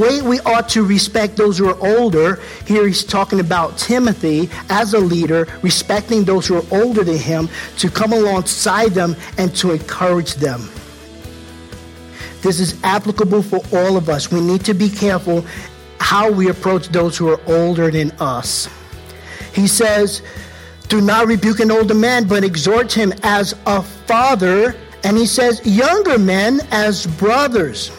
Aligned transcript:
Way 0.00 0.22
we 0.22 0.40
ought 0.40 0.68
to 0.70 0.84
respect 0.84 1.36
those 1.36 1.58
who 1.58 1.68
are 1.68 1.78
older, 1.86 2.40
here 2.66 2.86
he's 2.86 3.04
talking 3.04 3.40
about 3.40 3.76
Timothy 3.76 4.48
as 4.68 4.94
a 4.94 4.98
leader, 4.98 5.46
respecting 5.62 6.24
those 6.24 6.46
who 6.46 6.56
are 6.56 6.64
older 6.70 7.04
than 7.04 7.18
him, 7.18 7.48
to 7.78 7.90
come 7.90 8.12
alongside 8.12 8.92
them 8.92 9.14
and 9.38 9.54
to 9.56 9.72
encourage 9.72 10.34
them. 10.34 10.68
This 12.42 12.58
is 12.58 12.82
applicable 12.82 13.42
for 13.42 13.60
all 13.72 13.96
of 13.96 14.08
us. 14.08 14.32
We 14.32 14.40
need 14.40 14.64
to 14.64 14.74
be 14.74 14.88
careful 14.88 15.44
how 15.98 16.30
we 16.30 16.48
approach 16.48 16.88
those 16.88 17.16
who 17.16 17.28
are 17.28 17.40
older 17.46 17.90
than 17.90 18.10
us. 18.12 18.68
He 19.52 19.66
says, 19.66 20.22
Do 20.88 21.00
not 21.00 21.26
rebuke 21.26 21.60
an 21.60 21.70
older 21.70 21.94
man, 21.94 22.26
but 22.26 22.42
exhort 22.42 22.92
him 22.92 23.12
as 23.22 23.54
a 23.66 23.82
father. 23.82 24.74
And 25.04 25.16
he 25.16 25.26
says, 25.26 25.60
Younger 25.64 26.18
men 26.18 26.60
as 26.70 27.06
brothers. 27.06 27.90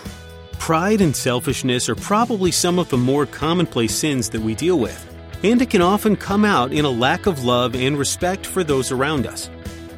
Pride 0.61 1.01
and 1.01 1.15
selfishness 1.15 1.89
are 1.89 1.95
probably 1.95 2.51
some 2.51 2.77
of 2.77 2.87
the 2.89 2.95
more 2.95 3.25
commonplace 3.25 3.95
sins 3.95 4.29
that 4.29 4.41
we 4.41 4.53
deal 4.53 4.77
with, 4.77 5.11
and 5.41 5.59
it 5.59 5.71
can 5.71 5.81
often 5.81 6.15
come 6.15 6.45
out 6.45 6.71
in 6.71 6.85
a 6.85 6.89
lack 6.89 7.25
of 7.25 7.43
love 7.43 7.75
and 7.75 7.97
respect 7.97 8.45
for 8.45 8.63
those 8.63 8.91
around 8.91 9.25
us. 9.25 9.49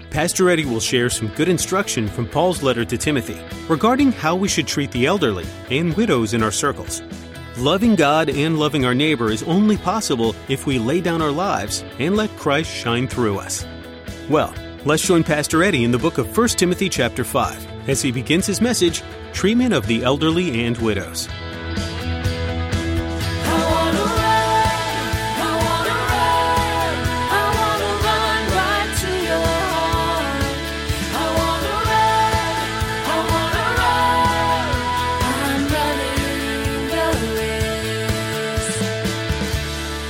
Pastor 0.10 0.50
Eddie 0.50 0.64
will 0.64 0.80
share 0.80 1.10
some 1.10 1.28
good 1.36 1.50
instruction 1.50 2.08
from 2.08 2.30
Paul's 2.30 2.64
letter 2.64 2.86
to 2.86 2.98
Timothy 2.98 3.42
regarding 3.68 4.14
how 4.14 4.38
we 4.38 4.48
should 4.48 4.66
treat 4.66 4.90
the 4.92 5.06
elderly 5.06 5.46
and 5.70 5.94
widows 5.96 6.34
in 6.34 6.42
our 6.42 6.50
circles. 6.50 7.02
Loving 7.58 7.96
God 7.96 8.30
and 8.30 8.58
loving 8.58 8.86
our 8.86 8.96
neighbor 8.96 9.32
is 9.32 9.44
only 9.44 9.76
possible 9.76 10.34
if 10.48 10.66
we 10.66 10.80
lay 10.80 11.02
down 11.02 11.22
our 11.22 11.30
lives 11.30 11.84
and 12.00 12.16
let 12.16 12.38
Christ 12.38 12.72
shine 12.72 13.10
through 13.10 13.38
us. 13.38 13.66
Well, 14.30 14.54
let's 14.86 15.06
join 15.06 15.26
Pastor 15.26 15.62
Eddie 15.62 15.84
in 15.84 15.92
the 15.92 16.00
book 16.00 16.18
of 16.18 16.38
1 16.38 16.48
Timothy 16.48 16.88
chapter 16.88 17.26
5 17.26 17.73
as 17.88 18.02
he 18.02 18.12
begins 18.12 18.46
his 18.46 18.62
message 18.62 19.04
treatment 19.34 19.74
of 19.74 19.88
the 19.88 20.04
elderly 20.04 20.66
and 20.66 20.78
widows. 20.78 21.28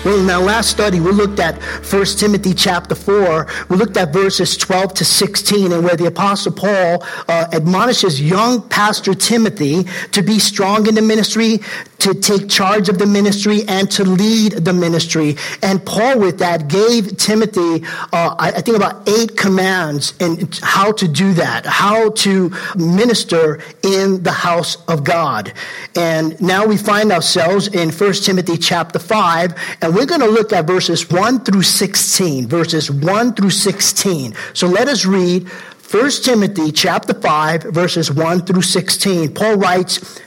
Well, 0.04 0.20
in 0.20 0.30
our 0.30 0.44
last 0.44 0.70
study, 0.70 1.00
we 1.00 1.12
looked 1.12 1.40
at 1.40 1.64
1 1.64 2.06
Timothy 2.18 2.54
chapter 2.54 2.94
4. 2.94 3.48
We 3.70 3.78
looked 3.78 3.96
at 3.96 4.12
verses 4.12 4.58
12 4.58 4.96
to 4.96 5.06
16, 5.06 5.72
and 5.72 5.82
where 5.82 5.96
the 5.96 6.08
Apostle 6.08 6.52
Paul 6.52 7.02
uh, 7.30 7.48
admonishes 7.54 8.22
young 8.22 8.68
Pastor 8.68 9.14
Timothy 9.14 9.86
to 10.12 10.22
be 10.22 10.40
strong 10.40 10.88
in 10.88 10.96
the 10.96 11.02
ministry, 11.02 11.62
to 12.00 12.14
take 12.14 12.50
charge 12.50 12.90
of 12.90 12.98
the 12.98 13.06
ministry, 13.06 13.62
and 13.70 13.90
to 13.92 14.04
lead 14.04 14.52
the 14.52 14.74
ministry. 14.74 15.38
And 15.62 15.86
Paul, 15.86 16.20
with 16.20 16.40
that, 16.40 16.68
gave 16.68 17.16
Timothy, 17.16 17.86
uh, 18.12 18.36
I, 18.38 18.50
I 18.50 18.60
think, 18.60 18.76
about 18.76 19.08
eight 19.08 19.38
commands 19.38 20.14
in 20.20 20.50
how 20.62 20.92
to 20.92 21.08
do 21.08 21.32
that, 21.36 21.66
how 21.66 22.10
to 22.10 22.52
minister 22.76 23.62
in 23.84 24.22
the 24.22 24.34
house 24.34 24.76
of 24.90 25.06
God. 25.06 25.54
And 25.96 26.40
now 26.42 26.66
we 26.66 26.76
find 26.76 27.14
ourselves 27.14 27.70
in 27.70 27.90
1 27.90 28.14
Timothy 28.16 28.58
chapter 28.58 29.00
5, 29.00 29.78
and 29.82 29.94
we're 29.94 30.03
going 30.06 30.22
to 30.22 30.28
look 30.28 30.54
at 30.54 30.66
verses 30.66 31.10
1 31.10 31.44
through 31.44 31.64
16. 31.64 32.48
Verses 32.48 32.90
1 32.90 33.34
through 33.34 33.50
16. 33.50 34.36
So 34.54 34.68
let 34.68 34.88
us 34.88 35.06
read 35.06 35.48
1 35.48 36.10
Timothy 36.24 36.72
chapter 36.72 37.14
5, 37.14 37.64
verses 37.64 38.12
1 38.12 38.46
through 38.46 38.64
16. 38.64 39.34
Paul 39.34 39.58
writes, 39.58 40.20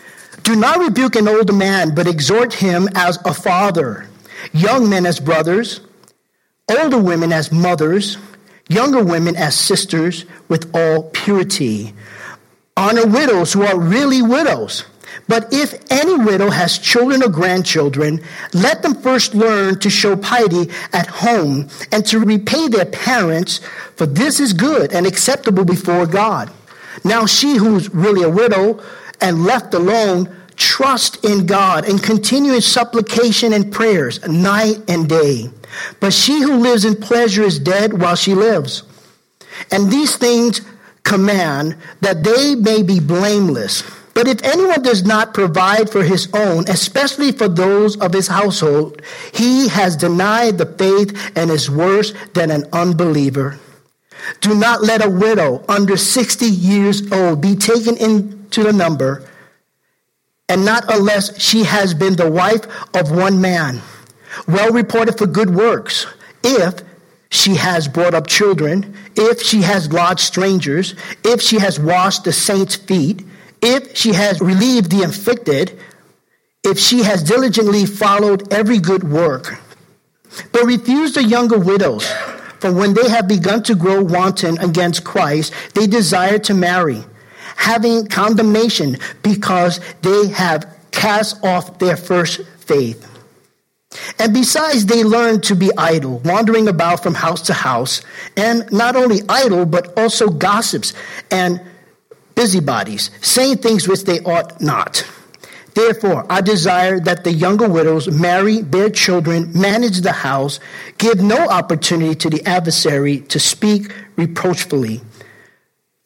Do 0.42 0.54
not 0.54 0.78
rebuke 0.78 1.16
an 1.16 1.26
old 1.26 1.52
man, 1.52 1.94
but 1.94 2.06
exhort 2.06 2.54
him 2.54 2.88
as 2.94 3.18
a 3.24 3.34
father, 3.34 4.06
young 4.52 4.88
men 4.88 5.06
as 5.06 5.18
brothers, 5.18 5.80
older 6.70 6.98
women 6.98 7.32
as 7.32 7.50
mothers, 7.50 8.16
younger 8.68 9.02
women 9.02 9.34
as 9.34 9.58
sisters, 9.58 10.24
with 10.48 10.72
all 10.74 11.10
purity. 11.10 11.92
Honor 12.76 13.06
widows 13.06 13.52
who 13.52 13.62
are 13.62 13.78
really 13.78 14.22
widows 14.22 14.84
but 15.28 15.52
if 15.52 15.74
any 15.90 16.16
widow 16.16 16.50
has 16.50 16.78
children 16.78 17.22
or 17.22 17.28
grandchildren, 17.28 18.22
let 18.52 18.82
them 18.82 18.94
first 18.94 19.34
learn 19.34 19.78
to 19.80 19.90
show 19.90 20.16
piety 20.16 20.70
at 20.92 21.06
home 21.06 21.68
and 21.92 22.04
to 22.06 22.20
repay 22.20 22.68
their 22.68 22.86
parents, 22.86 23.60
for 23.96 24.06
this 24.06 24.40
is 24.40 24.52
good 24.52 24.92
and 24.92 25.06
acceptable 25.06 25.64
before 25.64 26.06
God. 26.06 26.50
Now 27.04 27.26
she 27.26 27.56
who's 27.56 27.92
really 27.92 28.22
a 28.22 28.30
widow 28.30 28.82
and 29.20 29.44
left 29.44 29.74
alone, 29.74 30.34
trust 30.56 31.24
in 31.24 31.46
God 31.46 31.86
and 31.88 32.02
continue 32.02 32.54
in 32.54 32.60
supplication 32.60 33.52
and 33.52 33.72
prayers 33.72 34.26
night 34.26 34.78
and 34.88 35.08
day. 35.08 35.50
But 36.00 36.12
she 36.12 36.40
who 36.40 36.56
lives 36.56 36.84
in 36.84 36.96
pleasure 36.96 37.42
is 37.42 37.58
dead 37.58 38.00
while 38.00 38.16
she 38.16 38.34
lives. 38.34 38.82
And 39.70 39.90
these 39.90 40.16
things 40.16 40.62
command 41.02 41.76
that 42.00 42.24
they 42.24 42.54
may 42.54 42.82
be 42.82 43.00
blameless. 43.00 43.82
But 44.16 44.28
if 44.28 44.42
anyone 44.44 44.80
does 44.80 45.04
not 45.04 45.34
provide 45.34 45.90
for 45.90 46.02
his 46.02 46.26
own, 46.32 46.64
especially 46.70 47.32
for 47.32 47.48
those 47.48 47.98
of 47.98 48.14
his 48.14 48.28
household, 48.28 49.02
he 49.34 49.68
has 49.68 49.94
denied 49.94 50.56
the 50.56 50.64
faith 50.64 51.32
and 51.36 51.50
is 51.50 51.70
worse 51.70 52.14
than 52.32 52.50
an 52.50 52.64
unbeliever. 52.72 53.58
Do 54.40 54.54
not 54.54 54.82
let 54.82 55.04
a 55.04 55.10
widow 55.10 55.62
under 55.68 55.98
60 55.98 56.46
years 56.46 57.12
old 57.12 57.42
be 57.42 57.56
taken 57.56 57.98
into 57.98 58.62
the 58.62 58.72
number, 58.72 59.28
and 60.48 60.64
not 60.64 60.84
unless 60.88 61.38
she 61.38 61.64
has 61.64 61.92
been 61.92 62.16
the 62.16 62.30
wife 62.30 62.64
of 62.94 63.10
one 63.10 63.42
man, 63.42 63.82
well 64.48 64.72
reported 64.72 65.18
for 65.18 65.26
good 65.26 65.50
works, 65.50 66.06
if 66.42 66.82
she 67.28 67.56
has 67.56 67.86
brought 67.86 68.14
up 68.14 68.26
children, 68.26 68.96
if 69.14 69.42
she 69.42 69.60
has 69.60 69.92
lodged 69.92 70.20
strangers, 70.20 70.94
if 71.22 71.42
she 71.42 71.58
has 71.58 71.78
washed 71.78 72.24
the 72.24 72.32
saints' 72.32 72.76
feet, 72.76 73.22
if 73.62 73.96
she 73.96 74.12
has 74.12 74.40
relieved 74.40 74.90
the 74.90 75.02
afflicted, 75.02 75.78
if 76.62 76.78
she 76.78 77.02
has 77.02 77.22
diligently 77.22 77.86
followed 77.86 78.52
every 78.52 78.78
good 78.78 79.04
work. 79.04 79.58
But 80.52 80.64
refuse 80.64 81.14
the 81.14 81.24
younger 81.24 81.58
widows, 81.58 82.06
for 82.60 82.72
when 82.72 82.94
they 82.94 83.08
have 83.08 83.28
begun 83.28 83.62
to 83.64 83.74
grow 83.74 84.02
wanton 84.02 84.58
against 84.58 85.04
Christ, 85.04 85.52
they 85.74 85.86
desire 85.86 86.38
to 86.40 86.54
marry, 86.54 87.02
having 87.56 88.06
condemnation 88.06 88.98
because 89.22 89.80
they 90.02 90.28
have 90.28 90.66
cast 90.90 91.42
off 91.44 91.78
their 91.78 91.96
first 91.96 92.42
faith. 92.58 93.12
And 94.18 94.34
besides, 94.34 94.86
they 94.86 95.04
learn 95.04 95.40
to 95.42 95.54
be 95.54 95.70
idle, 95.78 96.18
wandering 96.18 96.68
about 96.68 97.02
from 97.02 97.14
house 97.14 97.42
to 97.42 97.54
house, 97.54 98.02
and 98.36 98.70
not 98.72 98.96
only 98.96 99.20
idle, 99.28 99.64
but 99.64 99.96
also 99.96 100.28
gossips 100.28 100.92
and 101.30 101.60
busybodies, 102.36 103.10
saying 103.20 103.56
things 103.58 103.88
which 103.88 104.04
they 104.04 104.20
ought 104.20 104.60
not. 104.60 105.04
Therefore, 105.74 106.24
I 106.30 106.40
desire 106.40 107.00
that 107.00 107.24
the 107.24 107.32
younger 107.32 107.68
widows 107.68 108.08
marry, 108.08 108.62
bear 108.62 108.88
children, 108.88 109.52
manage 109.52 110.00
the 110.00 110.12
house, 110.12 110.60
give 110.96 111.20
no 111.20 111.36
opportunity 111.48 112.14
to 112.14 112.30
the 112.30 112.42
adversary 112.46 113.20
to 113.32 113.38
speak 113.38 113.92
reproachfully. 114.16 115.02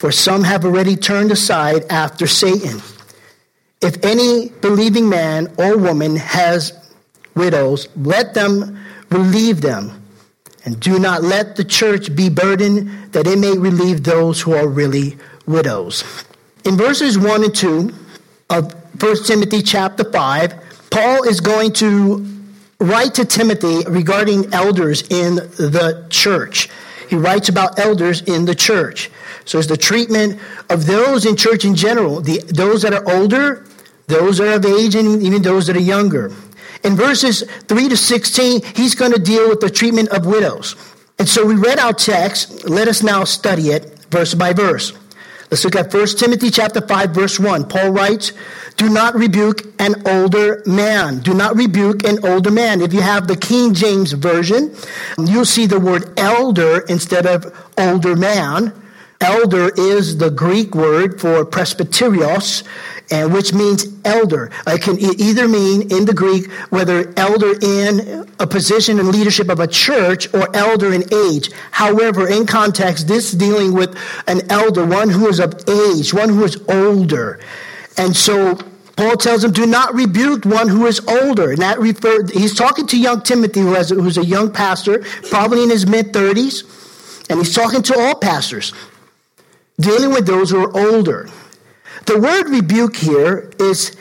For 0.00 0.10
some 0.10 0.42
have 0.42 0.64
already 0.64 0.96
turned 0.96 1.30
aside 1.30 1.84
after 1.90 2.26
Satan. 2.26 2.80
If 3.80 4.02
any 4.04 4.48
believing 4.60 5.08
man 5.08 5.52
or 5.56 5.76
woman 5.78 6.16
has 6.16 6.72
widows, 7.36 7.86
let 7.96 8.34
them 8.34 8.78
relieve 9.10 9.60
them. 9.60 10.02
And 10.64 10.80
do 10.80 10.98
not 10.98 11.22
let 11.22 11.56
the 11.56 11.64
church 11.64 12.14
be 12.14 12.28
burdened 12.28 13.12
that 13.12 13.26
it 13.26 13.38
may 13.38 13.56
relieve 13.56 14.02
those 14.02 14.40
who 14.40 14.52
are 14.52 14.66
really 14.66 15.16
widows. 15.50 16.24
In 16.64 16.76
verses 16.76 17.18
1 17.18 17.44
and 17.44 17.54
2 17.54 17.92
of 18.50 19.02
1 19.02 19.24
Timothy 19.24 19.62
chapter 19.62 20.04
5, 20.04 20.88
Paul 20.90 21.22
is 21.24 21.40
going 21.40 21.72
to 21.74 22.26
write 22.78 23.14
to 23.14 23.24
Timothy 23.24 23.84
regarding 23.88 24.52
elders 24.54 25.02
in 25.08 25.36
the 25.36 26.06
church. 26.10 26.68
He 27.08 27.16
writes 27.16 27.48
about 27.48 27.78
elders 27.78 28.22
in 28.22 28.44
the 28.44 28.54
church. 28.54 29.10
So 29.44 29.58
it's 29.58 29.68
the 29.68 29.76
treatment 29.76 30.40
of 30.68 30.86
those 30.86 31.26
in 31.26 31.36
church 31.36 31.64
in 31.64 31.74
general, 31.74 32.20
the, 32.20 32.38
those 32.48 32.82
that 32.82 32.92
are 32.92 33.08
older, 33.10 33.66
those 34.06 34.38
that 34.38 34.48
are 34.48 34.56
of 34.56 34.64
age 34.64 34.94
and 34.94 35.22
even 35.22 35.42
those 35.42 35.66
that 35.66 35.76
are 35.76 35.80
younger. 35.80 36.32
In 36.84 36.96
verses 36.96 37.42
3 37.68 37.88
to 37.88 37.96
16, 37.96 38.62
he's 38.76 38.94
going 38.94 39.12
to 39.12 39.18
deal 39.18 39.48
with 39.48 39.60
the 39.60 39.70
treatment 39.70 40.08
of 40.10 40.24
widows. 40.24 40.76
And 41.18 41.28
so 41.28 41.44
we 41.44 41.54
read 41.54 41.78
our 41.78 41.92
text. 41.92 42.68
Let 42.68 42.88
us 42.88 43.02
now 43.02 43.24
study 43.24 43.70
it 43.70 44.00
verse 44.10 44.34
by 44.34 44.52
verse. 44.52 44.92
Let's 45.50 45.64
look 45.64 45.74
at 45.74 45.92
1 45.92 46.06
Timothy 46.16 46.48
chapter 46.48 46.80
5 46.80 47.10
verse 47.10 47.40
1. 47.40 47.64
Paul 47.64 47.90
writes, 47.90 48.30
"Do 48.76 48.88
not 48.88 49.16
rebuke 49.16 49.66
an 49.80 50.00
older 50.06 50.62
man. 50.64 51.18
Do 51.18 51.34
not 51.34 51.56
rebuke 51.56 52.04
an 52.04 52.20
older 52.22 52.52
man." 52.52 52.80
If 52.80 52.94
you 52.94 53.00
have 53.00 53.26
the 53.26 53.34
King 53.34 53.74
James 53.74 54.12
version, 54.12 54.70
you'll 55.18 55.44
see 55.44 55.66
the 55.66 55.80
word 55.80 56.12
elder 56.16 56.84
instead 56.88 57.26
of 57.26 57.52
older 57.76 58.14
man. 58.14 58.72
Elder 59.20 59.72
is 59.76 60.18
the 60.18 60.30
Greek 60.30 60.74
word 60.74 61.20
for 61.20 61.44
presbyterios, 61.44 62.62
and 63.10 63.32
which 63.32 63.52
means 63.52 63.86
elder. 64.04 64.50
It 64.66 64.82
can 64.82 64.98
either 64.98 65.48
mean 65.48 65.82
in 65.90 66.04
the 66.04 66.14
Greek 66.14 66.50
whether 66.70 67.12
elder 67.16 67.54
in 67.60 68.28
a 68.38 68.46
position 68.46 68.98
in 68.98 69.10
leadership 69.10 69.48
of 69.48 69.60
a 69.60 69.66
church 69.66 70.32
or 70.32 70.54
elder 70.54 70.92
in 70.92 71.02
age. 71.12 71.50
However, 71.70 72.28
in 72.28 72.46
context, 72.46 73.08
this 73.08 73.32
is 73.32 73.38
dealing 73.38 73.72
with 73.72 73.98
an 74.26 74.50
elder, 74.50 74.84
one 74.84 75.10
who 75.10 75.28
is 75.28 75.40
of 75.40 75.54
age, 75.68 76.14
one 76.14 76.28
who 76.28 76.44
is 76.44 76.56
older. 76.68 77.40
And 77.96 78.16
so 78.16 78.58
Paul 78.96 79.16
tells 79.16 79.44
him, 79.44 79.52
do 79.52 79.66
not 79.66 79.94
rebuke 79.94 80.44
one 80.44 80.68
who 80.68 80.86
is 80.86 81.00
older. 81.08 81.50
And 81.50 81.62
that 81.62 81.78
refer, 81.78 82.26
he's 82.26 82.54
talking 82.54 82.86
to 82.88 82.98
young 82.98 83.22
Timothy, 83.22 83.60
who 83.60 83.72
has, 83.72 83.90
who's 83.90 84.18
a 84.18 84.24
young 84.24 84.52
pastor, 84.52 85.04
probably 85.30 85.62
in 85.62 85.70
his 85.70 85.86
mid 85.86 86.12
30s. 86.12 87.28
And 87.30 87.38
he's 87.38 87.54
talking 87.54 87.82
to 87.82 87.98
all 87.98 88.14
pastors 88.14 88.72
dealing 89.80 90.10
with 90.10 90.26
those 90.26 90.50
who 90.50 90.62
are 90.62 90.76
older. 90.92 91.28
The 92.06 92.18
word 92.18 92.48
rebuke 92.48 92.96
here 92.96 93.50
is 93.58 93.96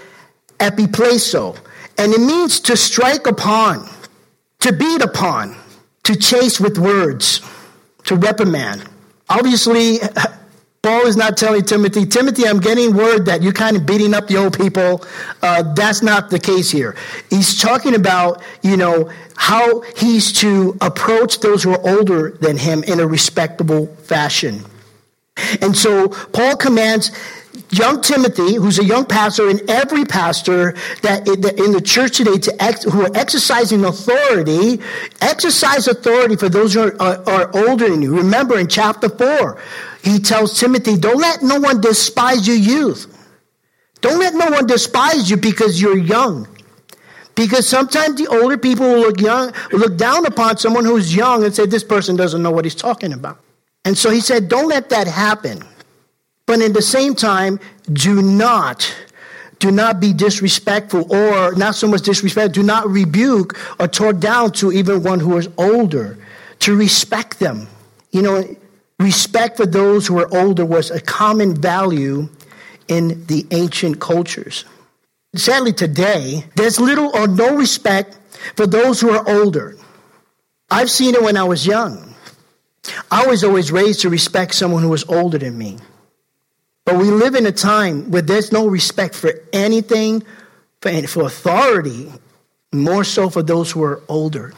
epipleso, 0.60 1.58
and 1.98 2.14
it 2.14 2.20
means 2.20 2.60
to 2.62 2.78
strike 2.78 3.28
upon, 3.28 3.90
to 4.60 4.74
beat 4.74 5.02
upon, 5.02 5.56
to 6.04 6.16
chase 6.16 6.60
with 6.60 6.78
words, 6.78 7.42
to 8.06 8.16
reprimand. 8.16 8.84
Obviously, 9.30 10.00
Paul 10.82 11.08
is 11.08 11.18
not 11.18 11.36
telling 11.36 11.64
Timothy, 11.64 12.06
Timothy, 12.06 12.48
I'm 12.48 12.60
getting 12.62 12.96
word 12.96 13.26
that 13.26 13.42
you're 13.42 13.52
kind 13.52 13.76
of 13.76 13.86
beating 13.86 14.14
up 14.14 14.28
the 14.28 14.38
old 14.38 14.58
people. 14.58 15.06
Uh, 15.42 15.74
that's 15.74 16.02
not 16.02 16.30
the 16.30 16.40
case 16.40 16.72
here. 16.72 16.96
He's 17.30 17.62
talking 17.62 17.96
about, 17.96 18.42
you 18.64 18.78
know, 18.78 19.12
how 19.36 19.82
he's 19.98 20.32
to 20.40 20.78
approach 20.80 21.42
those 21.42 21.64
who 21.64 21.72
are 21.72 21.88
older 21.88 22.32
than 22.32 22.58
him 22.58 22.84
in 22.84 23.02
a 23.02 23.08
respectable 23.08 23.88
fashion. 23.88 24.64
And 25.62 25.76
so 25.76 26.10
Paul 26.10 26.56
commands 26.56 27.12
young 27.72 28.02
Timothy, 28.02 28.56
who's 28.56 28.80
a 28.80 28.84
young 28.84 29.06
pastor, 29.06 29.50
and 29.50 29.62
every 29.70 30.06
pastor 30.06 30.74
that 31.02 31.28
in 31.28 31.72
the 31.72 31.82
church 31.82 32.18
today 32.18 32.38
to 32.38 32.64
ex, 32.64 32.84
who 32.84 33.02
are 33.02 33.12
exercising 33.16 33.86
authority, 33.86 34.82
exercise 35.22 35.88
authority 35.88 36.36
for 36.36 36.50
those 36.50 36.74
who 36.74 36.82
are, 36.82 37.02
are, 37.02 37.30
are 37.30 37.58
older 37.68 37.90
than 37.90 38.02
you. 38.02 38.16
Remember 38.18 38.58
in 38.60 38.68
chapter 38.68 39.10
4, 39.10 39.62
he 40.04 40.20
tells 40.20 40.60
Timothy, 40.60 40.98
don't 40.98 41.20
let 41.20 41.44
no 41.44 41.60
one 41.60 41.82
despise 41.82 42.48
your 42.48 42.58
youth. 42.58 43.16
Don't 44.02 44.20
let 44.20 44.34
no 44.34 44.48
one 44.48 44.66
despise 44.66 45.30
you 45.30 45.38
because 45.38 45.82
you're 45.82 45.98
young. 45.98 46.48
Because 47.36 47.68
sometimes 47.68 48.18
the 48.18 48.28
older 48.28 48.58
people 48.58 48.86
will 48.86 49.00
look 49.00 49.22
young, 49.22 49.54
look 49.72 49.98
down 49.98 50.26
upon 50.26 50.58
someone 50.58 50.86
who's 50.86 51.16
young 51.16 51.44
and 51.44 51.54
say, 51.54 51.66
this 51.66 51.84
person 51.84 52.16
doesn't 52.16 52.42
know 52.42 52.52
what 52.52 52.66
he's 52.66 52.76
talking 52.76 53.14
about. 53.14 53.40
And 53.86 53.98
so 53.98 54.10
he 54.10 54.20
said, 54.20 54.50
don't 54.50 54.68
let 54.68 54.90
that 54.90 55.08
happen. 55.08 55.64
But 56.50 56.62
in 56.62 56.74
the 56.74 56.82
same 56.82 57.14
time, 57.14 57.60
do 57.94 58.24
not, 58.24 58.92
do 59.60 59.70
not 59.70 60.00
be 60.00 60.14
disrespectful 60.14 61.14
or 61.14 61.54
not 61.54 61.76
so 61.76 61.88
much 61.88 62.02
disrespect, 62.02 62.56
do 62.56 62.64
not 62.64 62.90
rebuke 62.90 63.56
or 63.80 63.88
talk 63.88 64.18
down 64.18 64.54
to 64.54 64.72
even 64.72 65.04
one 65.04 65.20
who 65.20 65.38
is 65.38 65.48
older. 65.60 66.18
To 66.62 66.76
respect 66.76 67.38
them. 67.38 67.68
You 68.10 68.24
know, 68.24 68.56
respect 68.98 69.58
for 69.58 69.68
those 69.68 70.08
who 70.08 70.18
are 70.18 70.28
older 70.36 70.66
was 70.66 70.90
a 70.90 71.00
common 71.00 71.54
value 71.54 72.28
in 72.88 73.28
the 73.28 73.46
ancient 73.52 74.00
cultures. 74.00 74.66
Sadly, 75.36 75.72
today, 75.72 76.46
there's 76.56 76.80
little 76.80 77.16
or 77.16 77.28
no 77.28 77.58
respect 77.58 78.18
for 78.56 78.66
those 78.66 79.00
who 79.00 79.12
are 79.12 79.30
older. 79.30 79.78
I've 80.72 80.90
seen 80.90 81.14
it 81.14 81.22
when 81.22 81.38
I 81.38 81.44
was 81.44 81.68
young. 81.68 82.16
I 83.12 83.28
was 83.28 83.44
always 83.44 83.72
raised 83.72 84.02
to 84.02 84.10
respect 84.10 84.56
someone 84.56 84.82
who 84.82 84.90
was 84.90 85.08
older 85.08 85.38
than 85.38 85.56
me. 85.56 85.78
But 86.90 86.98
we 86.98 87.12
live 87.12 87.36
in 87.36 87.46
a 87.46 87.52
time 87.52 88.10
where 88.10 88.24
there's 88.24 88.52
no 88.52 88.66
respect 88.66 89.14
for 89.14 89.32
anything, 89.54 90.24
for, 90.82 91.08
for 91.08 91.28
authority, 91.28 92.12
more 92.72 93.04
so 93.04 93.30
for 93.30 93.44
those 93.44 93.70
who 93.70 93.84
are 93.84 94.02
older. 94.10 94.54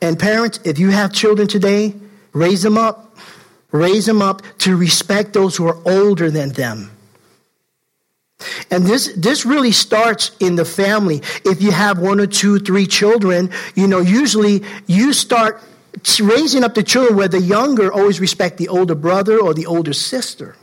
And 0.00 0.16
parents, 0.16 0.60
if 0.64 0.78
you 0.78 0.90
have 0.90 1.12
children 1.12 1.48
today, 1.48 1.92
raise 2.32 2.62
them 2.62 2.78
up. 2.78 3.16
Raise 3.72 4.06
them 4.06 4.22
up 4.22 4.42
to 4.58 4.76
respect 4.76 5.32
those 5.32 5.56
who 5.56 5.66
are 5.66 5.78
older 5.84 6.30
than 6.30 6.50
them. 6.50 6.88
And 8.70 8.86
this, 8.86 9.12
this 9.16 9.44
really 9.44 9.72
starts 9.72 10.30
in 10.38 10.54
the 10.54 10.64
family. 10.64 11.22
If 11.44 11.60
you 11.60 11.72
have 11.72 11.98
one 11.98 12.20
or 12.20 12.28
two, 12.28 12.60
three 12.60 12.86
children, 12.86 13.50
you 13.74 13.88
know, 13.88 13.98
usually 13.98 14.62
you 14.86 15.12
start 15.12 15.60
raising 16.20 16.62
up 16.62 16.74
the 16.74 16.84
children 16.84 17.16
where 17.16 17.26
the 17.26 17.40
younger 17.40 17.92
always 17.92 18.20
respect 18.20 18.56
the 18.58 18.68
older 18.68 18.94
brother 18.94 19.40
or 19.40 19.52
the 19.52 19.66
older 19.66 19.92
sister. 19.92 20.54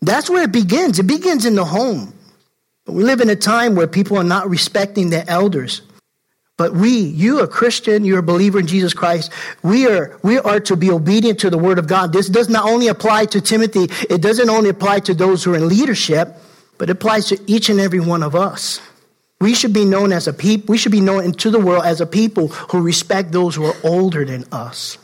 That's 0.00 0.30
where 0.30 0.42
it 0.42 0.52
begins. 0.52 0.98
It 0.98 1.06
begins 1.06 1.44
in 1.44 1.54
the 1.54 1.64
home. 1.64 2.14
We 2.86 3.04
live 3.04 3.20
in 3.20 3.28
a 3.28 3.36
time 3.36 3.74
where 3.74 3.86
people 3.86 4.16
are 4.16 4.24
not 4.24 4.48
respecting 4.48 5.10
their 5.10 5.24
elders. 5.28 5.82
But 6.56 6.74
we, 6.74 6.90
you 6.90 7.40
a 7.40 7.46
Christian, 7.46 8.04
you're 8.04 8.18
a 8.18 8.22
believer 8.22 8.58
in 8.58 8.66
Jesus 8.66 8.92
Christ. 8.92 9.32
We 9.62 9.86
are, 9.86 10.18
we 10.24 10.38
are 10.38 10.58
to 10.60 10.74
be 10.74 10.90
obedient 10.90 11.38
to 11.40 11.50
the 11.50 11.58
word 11.58 11.78
of 11.78 11.86
God. 11.86 12.12
This 12.12 12.28
does 12.28 12.48
not 12.48 12.68
only 12.68 12.88
apply 12.88 13.26
to 13.26 13.40
Timothy, 13.40 13.84
it 14.10 14.20
doesn't 14.20 14.50
only 14.50 14.68
apply 14.68 15.00
to 15.00 15.14
those 15.14 15.44
who 15.44 15.54
are 15.54 15.56
in 15.56 15.68
leadership, 15.68 16.34
but 16.76 16.90
it 16.90 16.92
applies 16.92 17.26
to 17.28 17.38
each 17.46 17.68
and 17.68 17.78
every 17.78 18.00
one 18.00 18.24
of 18.24 18.34
us. 18.34 18.80
We 19.40 19.54
should 19.54 19.72
be 19.72 19.84
known 19.84 20.10
as 20.10 20.26
a 20.26 20.32
people, 20.32 20.72
we 20.72 20.78
should 20.78 20.90
be 20.90 21.00
known 21.00 21.24
into 21.24 21.50
the 21.50 21.60
world 21.60 21.84
as 21.84 22.00
a 22.00 22.06
people 22.06 22.48
who 22.48 22.80
respect 22.80 23.30
those 23.30 23.54
who 23.54 23.64
are 23.64 23.76
older 23.84 24.24
than 24.24 24.44
us. 24.50 24.98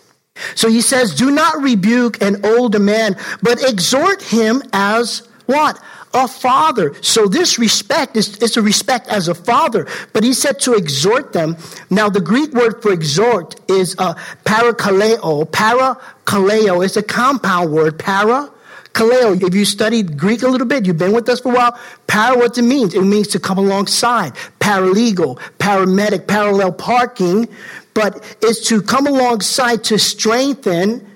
So 0.55 0.69
he 0.69 0.81
says, 0.81 1.15
do 1.15 1.31
not 1.31 1.63
rebuke 1.63 2.23
an 2.23 2.45
older 2.45 2.81
man, 2.81 3.17
but 3.43 3.63
exhort 3.63 4.23
him 4.23 4.63
as 4.73 5.27
what? 5.47 5.81
A 6.13 6.29
father. 6.29 6.95
So 7.03 7.27
this 7.27 7.59
respect 7.59 8.17
is, 8.17 8.37
is 8.39 8.57
a 8.57 8.63
respect 8.63 9.09
as 9.09 9.29
a 9.29 9.35
father. 9.35 9.87
But 10.13 10.23
he 10.23 10.33
said 10.33 10.61
to 10.61 10.75
exhort 10.75 11.33
them. 11.33 11.57
Now 11.91 12.09
the 12.09 12.21
Greek 12.21 12.53
word 12.53 12.83
for 12.83 12.93
exhort 12.93 13.57
is 13.69 13.97
uh, 13.99 14.15
parakaleo. 14.45 15.45
Parakaleo 15.51 16.85
is 16.85 16.97
a 16.97 17.03
compound 17.03 17.73
word. 17.73 17.99
Para 17.99 18.51
Kaleo, 18.95 19.43
if 19.43 19.53
you 19.55 19.65
studied 19.65 20.17
Greek 20.17 20.43
a 20.43 20.49
little 20.49 20.69
bit, 20.69 20.87
you've 20.87 20.99
been 20.99 21.13
with 21.13 21.29
us 21.29 21.41
for 21.41 21.53
a 21.53 21.57
while, 21.57 21.79
para, 22.07 22.39
what 22.39 22.57
it 22.57 22.63
means? 22.63 22.95
It 22.95 23.03
means 23.03 23.27
to 23.29 23.41
come 23.41 23.59
alongside. 23.59 24.35
Paralegal, 24.61 25.37
paramedic, 25.59 26.29
parallel 26.29 26.71
parking, 26.73 27.49
but 27.95 28.37
it's 28.43 28.69
to 28.69 28.83
come 28.83 29.07
alongside 29.07 29.85
to 29.85 29.99
strengthen, 29.99 31.09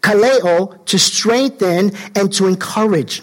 kaleo, 0.00 0.84
to 0.86 0.98
strengthen 0.98 1.92
and 2.14 2.32
to 2.34 2.46
encourage. 2.46 3.22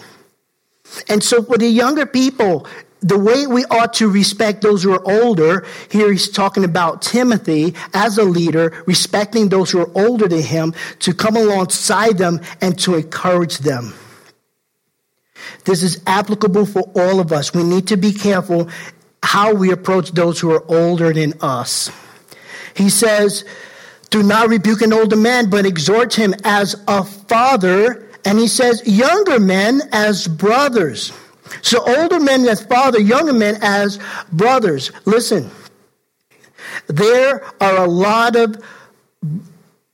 And 1.08 1.22
so 1.22 1.42
for 1.42 1.58
the 1.58 1.68
younger 1.68 2.06
people, 2.06 2.66
the 3.00 3.18
way 3.18 3.46
we 3.46 3.64
ought 3.66 3.92
to 3.94 4.08
respect 4.10 4.62
those 4.62 4.82
who 4.82 4.92
are 4.92 5.10
older, 5.10 5.66
here 5.90 6.10
he's 6.10 6.28
talking 6.28 6.64
about 6.64 7.02
Timothy 7.02 7.74
as 7.94 8.18
a 8.18 8.24
leader, 8.24 8.82
respecting 8.86 9.48
those 9.48 9.70
who 9.70 9.80
are 9.80 9.90
older 9.94 10.26
than 10.26 10.42
him, 10.42 10.74
to 11.00 11.14
come 11.14 11.36
alongside 11.36 12.18
them 12.18 12.40
and 12.60 12.78
to 12.80 12.96
encourage 12.96 13.58
them. 13.58 13.94
This 15.64 15.82
is 15.82 16.02
applicable 16.06 16.66
for 16.66 16.90
all 16.96 17.20
of 17.20 17.32
us. 17.32 17.54
We 17.54 17.62
need 17.62 17.86
to 17.88 17.96
be 17.96 18.12
careful 18.12 18.68
how 19.22 19.54
we 19.54 19.70
approach 19.70 20.12
those 20.12 20.40
who 20.40 20.50
are 20.50 20.64
older 20.68 21.12
than 21.12 21.34
us. 21.40 21.90
He 22.78 22.90
says, 22.90 23.44
Do 24.10 24.22
not 24.22 24.48
rebuke 24.48 24.82
an 24.82 24.92
older 24.92 25.16
man, 25.16 25.50
but 25.50 25.66
exhort 25.66 26.14
him 26.14 26.32
as 26.44 26.76
a 26.86 27.04
father. 27.04 28.08
And 28.24 28.38
he 28.38 28.46
says, 28.46 28.82
Younger 28.86 29.40
men 29.40 29.82
as 29.90 30.28
brothers. 30.28 31.12
So 31.62 31.80
older 31.80 32.20
men 32.20 32.46
as 32.46 32.64
father, 32.64 33.00
younger 33.00 33.32
men 33.32 33.58
as 33.62 33.98
brothers. 34.30 34.92
Listen, 35.06 35.50
there 36.86 37.44
are 37.60 37.84
a 37.84 37.88
lot 37.88 38.36
of 38.36 38.56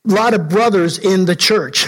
lot 0.03 0.35
of 0.35 0.47
brothers 0.47 0.99
in 0.99 1.25
the 1.25 1.35
church. 1.35 1.87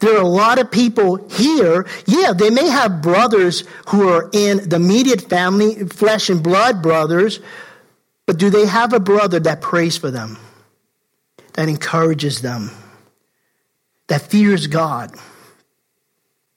There 0.00 0.16
are 0.16 0.22
a 0.22 0.26
lot 0.26 0.58
of 0.58 0.70
people 0.70 1.28
here. 1.28 1.86
Yeah, 2.06 2.32
they 2.32 2.50
may 2.50 2.68
have 2.68 3.02
brothers 3.02 3.64
who 3.88 4.08
are 4.08 4.30
in 4.32 4.68
the 4.68 4.76
immediate 4.76 5.28
family, 5.28 5.86
flesh 5.86 6.30
and 6.30 6.42
blood 6.42 6.82
brothers, 6.82 7.40
but 8.26 8.38
do 8.38 8.50
they 8.50 8.66
have 8.66 8.92
a 8.92 9.00
brother 9.00 9.38
that 9.40 9.60
prays 9.60 9.96
for 9.96 10.10
them, 10.10 10.38
that 11.54 11.68
encourages 11.68 12.40
them, 12.40 12.70
that 14.08 14.22
fears 14.22 14.66
God? 14.66 15.14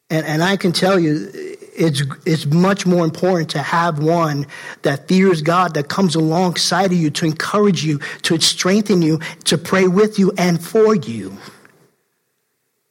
And, 0.09 0.25
and 0.25 0.43
I 0.43 0.55
can 0.55 0.71
tell 0.71 0.97
you, 0.97 1.29
it's, 1.77 2.01
it's 2.25 2.45
much 2.45 2.85
more 2.85 3.03
important 3.03 3.49
to 3.51 3.59
have 3.59 3.99
one 3.99 4.47
that 4.81 5.07
fears 5.07 5.41
God, 5.41 5.73
that 5.75 5.89
comes 5.89 6.15
alongside 6.15 6.91
of 6.91 6.97
you 6.97 7.09
to 7.11 7.25
encourage 7.25 7.83
you, 7.83 7.99
to 8.23 8.39
strengthen 8.39 9.01
you, 9.01 9.19
to 9.45 9.57
pray 9.57 9.87
with 9.87 10.17
you 10.17 10.31
and 10.37 10.63
for 10.63 10.95
you. 10.95 11.37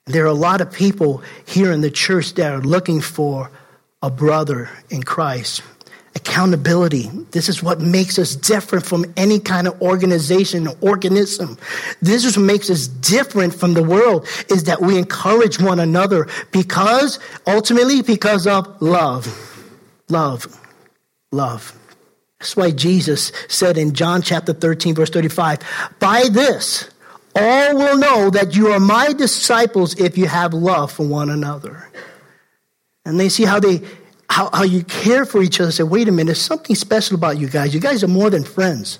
There 0.04 0.22
are 0.22 0.28
a 0.28 0.34
lot 0.34 0.60
of 0.60 0.70
people 0.70 1.22
here 1.46 1.72
in 1.72 1.80
the 1.80 1.90
church 1.90 2.34
that 2.34 2.52
are 2.52 2.60
looking 2.60 3.00
for 3.00 3.50
a 4.02 4.10
brother 4.10 4.70
in 4.88 5.02
Christ. 5.02 5.62
Accountability. 6.16 7.10
This 7.30 7.50
is 7.50 7.62
what 7.62 7.78
makes 7.78 8.18
us 8.18 8.34
different 8.34 8.86
from 8.86 9.04
any 9.18 9.38
kind 9.38 9.68
of 9.68 9.80
organization 9.82 10.66
or 10.66 10.74
organism. 10.80 11.58
This 12.00 12.24
is 12.24 12.38
what 12.38 12.46
makes 12.46 12.70
us 12.70 12.88
different 12.88 13.54
from 13.54 13.74
the 13.74 13.82
world 13.82 14.26
is 14.50 14.64
that 14.64 14.80
we 14.80 14.96
encourage 14.96 15.60
one 15.60 15.78
another 15.78 16.26
because, 16.52 17.20
ultimately, 17.46 18.00
because 18.00 18.46
of 18.46 18.80
love. 18.80 19.28
Love. 20.08 20.58
Love. 21.32 21.78
That's 22.40 22.56
why 22.56 22.70
Jesus 22.70 23.30
said 23.48 23.76
in 23.76 23.92
John 23.92 24.22
chapter 24.22 24.54
13, 24.54 24.94
verse 24.94 25.10
35, 25.10 25.58
by 25.98 26.28
this, 26.30 26.88
all 27.34 27.76
will 27.76 27.98
know 27.98 28.30
that 28.30 28.56
you 28.56 28.68
are 28.68 28.80
my 28.80 29.12
disciples 29.12 30.00
if 30.00 30.16
you 30.16 30.26
have 30.26 30.54
love 30.54 30.92
for 30.92 31.06
one 31.06 31.28
another. 31.28 31.90
And 33.04 33.20
they 33.20 33.28
see 33.28 33.44
how 33.44 33.60
they 33.60 33.82
how, 34.36 34.50
how 34.52 34.64
you 34.64 34.84
care 34.84 35.24
for 35.24 35.42
each 35.42 35.62
other. 35.62 35.72
Say, 35.72 35.82
wait 35.82 36.08
a 36.08 36.12
minute, 36.12 36.26
there's 36.26 36.42
something 36.42 36.76
special 36.76 37.16
about 37.16 37.38
you 37.38 37.48
guys. 37.48 37.72
You 37.72 37.80
guys 37.80 38.04
are 38.04 38.08
more 38.08 38.28
than 38.28 38.44
friends. 38.44 38.98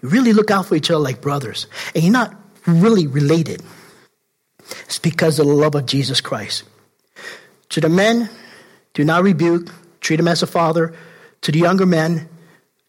You 0.00 0.10
really 0.10 0.32
look 0.32 0.52
out 0.52 0.66
for 0.66 0.76
each 0.76 0.92
other 0.92 1.00
like 1.00 1.20
brothers. 1.20 1.66
And 1.92 2.04
you're 2.04 2.12
not 2.12 2.36
really 2.68 3.08
related. 3.08 3.60
It's 4.84 5.00
because 5.00 5.40
of 5.40 5.48
the 5.48 5.52
love 5.52 5.74
of 5.74 5.86
Jesus 5.86 6.20
Christ. 6.20 6.62
To 7.70 7.80
the 7.80 7.88
men, 7.88 8.30
do 8.94 9.02
not 9.02 9.24
rebuke, 9.24 9.72
treat 10.00 10.20
him 10.20 10.28
as 10.28 10.44
a 10.44 10.46
father. 10.46 10.94
To 11.40 11.50
the 11.50 11.58
younger 11.58 11.84
men, 11.84 12.28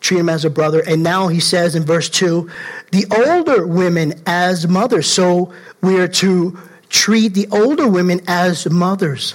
treat 0.01 0.19
him 0.19 0.29
as 0.29 0.45
a 0.45 0.51
brother. 0.51 0.83
And 0.87 1.01
now 1.01 1.29
he 1.29 1.39
says 1.39 1.73
in 1.73 1.83
verse 1.83 2.11
2 2.11 2.47
the 2.91 3.07
older 3.09 3.65
women 3.65 4.21
as 4.27 4.67
mothers. 4.67 5.07
So 5.07 5.51
we 5.81 5.99
are 5.99 6.07
to 6.07 6.59
treat 6.89 7.33
the 7.33 7.47
older 7.51 7.87
women 7.87 8.21
as 8.27 8.69
mothers. 8.69 9.33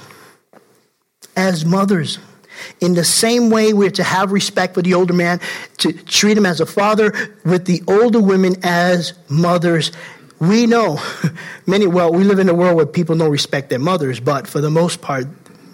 As 1.36 1.64
mothers. 1.64 2.18
In 2.80 2.94
the 2.94 3.04
same 3.04 3.50
way, 3.50 3.72
we're 3.72 3.90
to 3.90 4.04
have 4.04 4.30
respect 4.30 4.74
for 4.74 4.82
the 4.82 4.94
older 4.94 5.12
man, 5.12 5.40
to 5.78 5.92
treat 5.92 6.36
him 6.36 6.46
as 6.46 6.60
a 6.60 6.66
father, 6.66 7.12
with 7.44 7.66
the 7.66 7.82
older 7.88 8.20
women 8.20 8.54
as 8.62 9.12
mothers. 9.28 9.90
We 10.38 10.66
know 10.66 11.00
many, 11.66 11.86
well, 11.86 12.12
we 12.12 12.24
live 12.24 12.38
in 12.38 12.48
a 12.48 12.54
world 12.54 12.76
where 12.76 12.86
people 12.86 13.16
don't 13.16 13.30
respect 13.30 13.70
their 13.70 13.78
mothers, 13.78 14.20
but 14.20 14.46
for 14.46 14.60
the 14.60 14.70
most 14.70 15.02
part, 15.02 15.26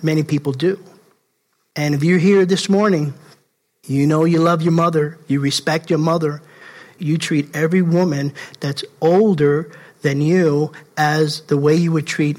many 0.02 0.23
people 0.23 0.52
do. 0.52 0.79
And 1.76 1.95
if 1.95 2.02
you're 2.02 2.19
here 2.19 2.47
this 2.47 2.69
morning 2.69 3.14
you 3.87 4.07
know 4.07 4.25
you 4.25 4.38
love 4.38 4.62
your 4.62 4.73
mother, 4.73 5.19
you 5.26 5.40
respect 5.40 5.90
your 5.90 5.99
mother. 5.99 6.43
You 6.99 7.19
treat 7.19 7.55
every 7.57 7.83
woman 7.83 8.33
that's 8.61 8.85
older 9.00 9.73
than 10.02 10.21
you 10.21 10.73
as 10.97 11.40
the 11.43 11.57
way 11.57 11.75
you 11.75 11.93
would 11.93 12.07
treat 12.07 12.38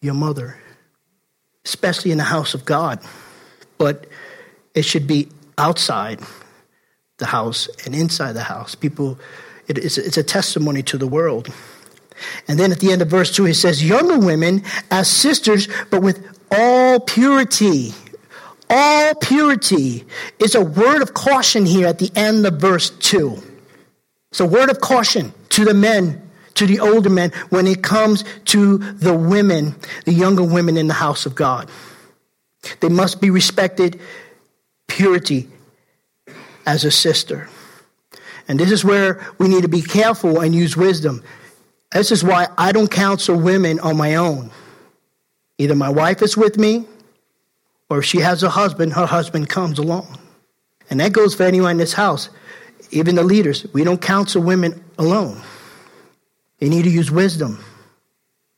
your 0.00 0.14
mother, 0.14 0.56
especially 1.68 2.10
in 2.10 2.18
the 2.18 2.24
house 2.24 2.54
of 2.54 2.64
God. 2.64 3.00
But 3.76 4.06
it 4.74 4.82
should 4.82 5.06
be 5.06 5.28
outside 5.56 6.20
the 7.18 7.26
house 7.26 7.68
and 7.84 7.94
inside 7.94 8.32
the 8.32 8.42
house. 8.42 8.74
People, 8.74 9.18
it, 9.66 9.78
it's, 9.78 9.98
it's 9.98 10.16
a 10.16 10.22
testimony 10.22 10.82
to 10.84 10.98
the 10.98 11.06
world. 11.06 11.52
And 12.48 12.58
then 12.58 12.72
at 12.72 12.80
the 12.80 12.90
end 12.90 13.02
of 13.02 13.08
verse 13.08 13.34
2, 13.34 13.44
he 13.44 13.54
says, 13.54 13.84
Younger 13.84 14.18
women 14.18 14.64
as 14.90 15.08
sisters, 15.08 15.68
but 15.90 16.02
with 16.02 16.26
all 16.50 16.98
purity 17.00 17.92
all 18.70 19.14
purity 19.14 20.04
is 20.38 20.54
a 20.54 20.62
word 20.62 21.02
of 21.02 21.14
caution 21.14 21.64
here 21.64 21.86
at 21.86 21.98
the 21.98 22.10
end 22.14 22.46
of 22.46 22.60
verse 22.60 22.90
2. 22.90 23.42
It's 24.30 24.40
a 24.40 24.46
word 24.46 24.70
of 24.70 24.80
caution 24.80 25.32
to 25.50 25.64
the 25.64 25.74
men, 25.74 26.27
to 26.58 26.66
the 26.66 26.80
older 26.80 27.08
men, 27.08 27.30
when 27.50 27.66
it 27.66 27.82
comes 27.82 28.24
to 28.46 28.78
the 28.78 29.14
women, 29.14 29.76
the 30.04 30.12
younger 30.12 30.42
women 30.42 30.76
in 30.76 30.88
the 30.88 30.94
house 30.94 31.24
of 31.24 31.34
God. 31.34 31.70
They 32.80 32.88
must 32.88 33.20
be 33.20 33.30
respected, 33.30 34.00
purity 34.88 35.48
as 36.66 36.84
a 36.84 36.90
sister. 36.90 37.48
And 38.48 38.58
this 38.58 38.72
is 38.72 38.84
where 38.84 39.24
we 39.38 39.46
need 39.46 39.62
to 39.62 39.68
be 39.68 39.82
careful 39.82 40.40
and 40.40 40.52
use 40.52 40.76
wisdom. 40.76 41.22
This 41.92 42.10
is 42.10 42.24
why 42.24 42.48
I 42.58 42.72
don't 42.72 42.90
counsel 42.90 43.38
women 43.38 43.78
on 43.78 43.96
my 43.96 44.16
own. 44.16 44.50
Either 45.58 45.76
my 45.76 45.88
wife 45.88 46.22
is 46.22 46.36
with 46.36 46.58
me 46.58 46.86
or 47.88 47.98
if 47.98 48.04
she 48.04 48.18
has 48.18 48.42
a 48.42 48.50
husband, 48.50 48.94
her 48.94 49.06
husband 49.06 49.48
comes 49.48 49.78
along. 49.78 50.18
And 50.90 50.98
that 50.98 51.12
goes 51.12 51.36
for 51.36 51.44
anyone 51.44 51.72
in 51.72 51.76
this 51.76 51.92
house, 51.92 52.30
even 52.90 53.14
the 53.14 53.22
leaders. 53.22 53.64
We 53.72 53.84
don't 53.84 54.02
counsel 54.02 54.42
women 54.42 54.82
alone. 54.98 55.40
They 56.58 56.68
need 56.68 56.84
to 56.84 56.90
use 56.90 57.10
wisdom. 57.10 57.62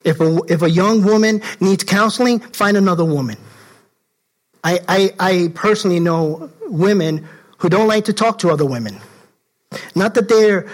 If 0.05 0.21
a, 0.21 0.41
if 0.49 0.63
a 0.63 0.71
young 0.71 1.05
woman 1.05 1.43
needs 1.61 1.85
counseling, 1.85 2.41
find 2.41 2.77
another 2.77 3.05
woman. 3.05 3.37
I, 4.65 4.81
I, 4.89 5.15
I 5.19 5.53
personally 5.55 6.01
know 6.01 6.51
women 6.63 7.29
who 7.59 7.69
don't 7.69 7.89
like 7.89 8.07
to 8.07 8.13
talk 8.13 8.39
to 8.39 8.51
other 8.51 8.65
women. 8.65 8.99
Not 9.95 10.15
that 10.15 10.29
they're, 10.29 10.69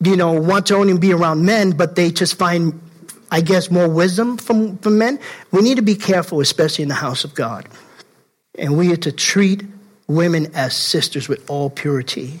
you 0.00 0.16
know, 0.16 0.32
want 0.32 0.66
to 0.66 0.76
only 0.76 0.96
be 0.98 1.12
around 1.12 1.44
men, 1.44 1.72
but 1.72 1.96
they 1.96 2.10
just 2.10 2.36
find 2.36 2.80
I 3.34 3.40
guess, 3.40 3.68
more 3.68 3.88
wisdom 3.88 4.36
from, 4.36 4.78
from 4.78 4.98
men. 4.98 5.18
We 5.50 5.60
need 5.60 5.74
to 5.74 5.82
be 5.82 5.96
careful, 5.96 6.40
especially 6.40 6.84
in 6.84 6.88
the 6.88 6.94
house 6.94 7.24
of 7.24 7.34
God. 7.34 7.68
And 8.56 8.78
we 8.78 8.92
are 8.92 8.96
to 8.98 9.10
treat 9.10 9.64
women 10.06 10.52
as 10.54 10.76
sisters 10.76 11.28
with 11.28 11.50
all 11.50 11.68
purity. 11.68 12.38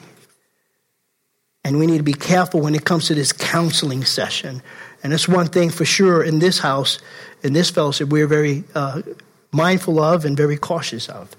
And 1.64 1.78
we 1.78 1.86
need 1.86 1.98
to 1.98 2.04
be 2.04 2.12
careful 2.12 2.60
when 2.60 2.74
it 2.74 2.84
comes 2.84 3.06
to 3.06 3.14
this 3.14 3.32
counseling 3.32 4.04
session. 4.04 4.62
And 5.02 5.12
that's 5.12 5.26
one 5.26 5.48
thing 5.48 5.70
for 5.70 5.84
sure 5.84 6.22
in 6.22 6.38
this 6.38 6.58
house, 6.58 6.98
in 7.42 7.54
this 7.54 7.70
fellowship, 7.70 8.10
we're 8.10 8.26
very 8.26 8.64
uh, 8.74 9.02
mindful 9.50 9.98
of 9.98 10.24
and 10.24 10.36
very 10.36 10.58
cautious 10.58 11.08
of. 11.08 11.34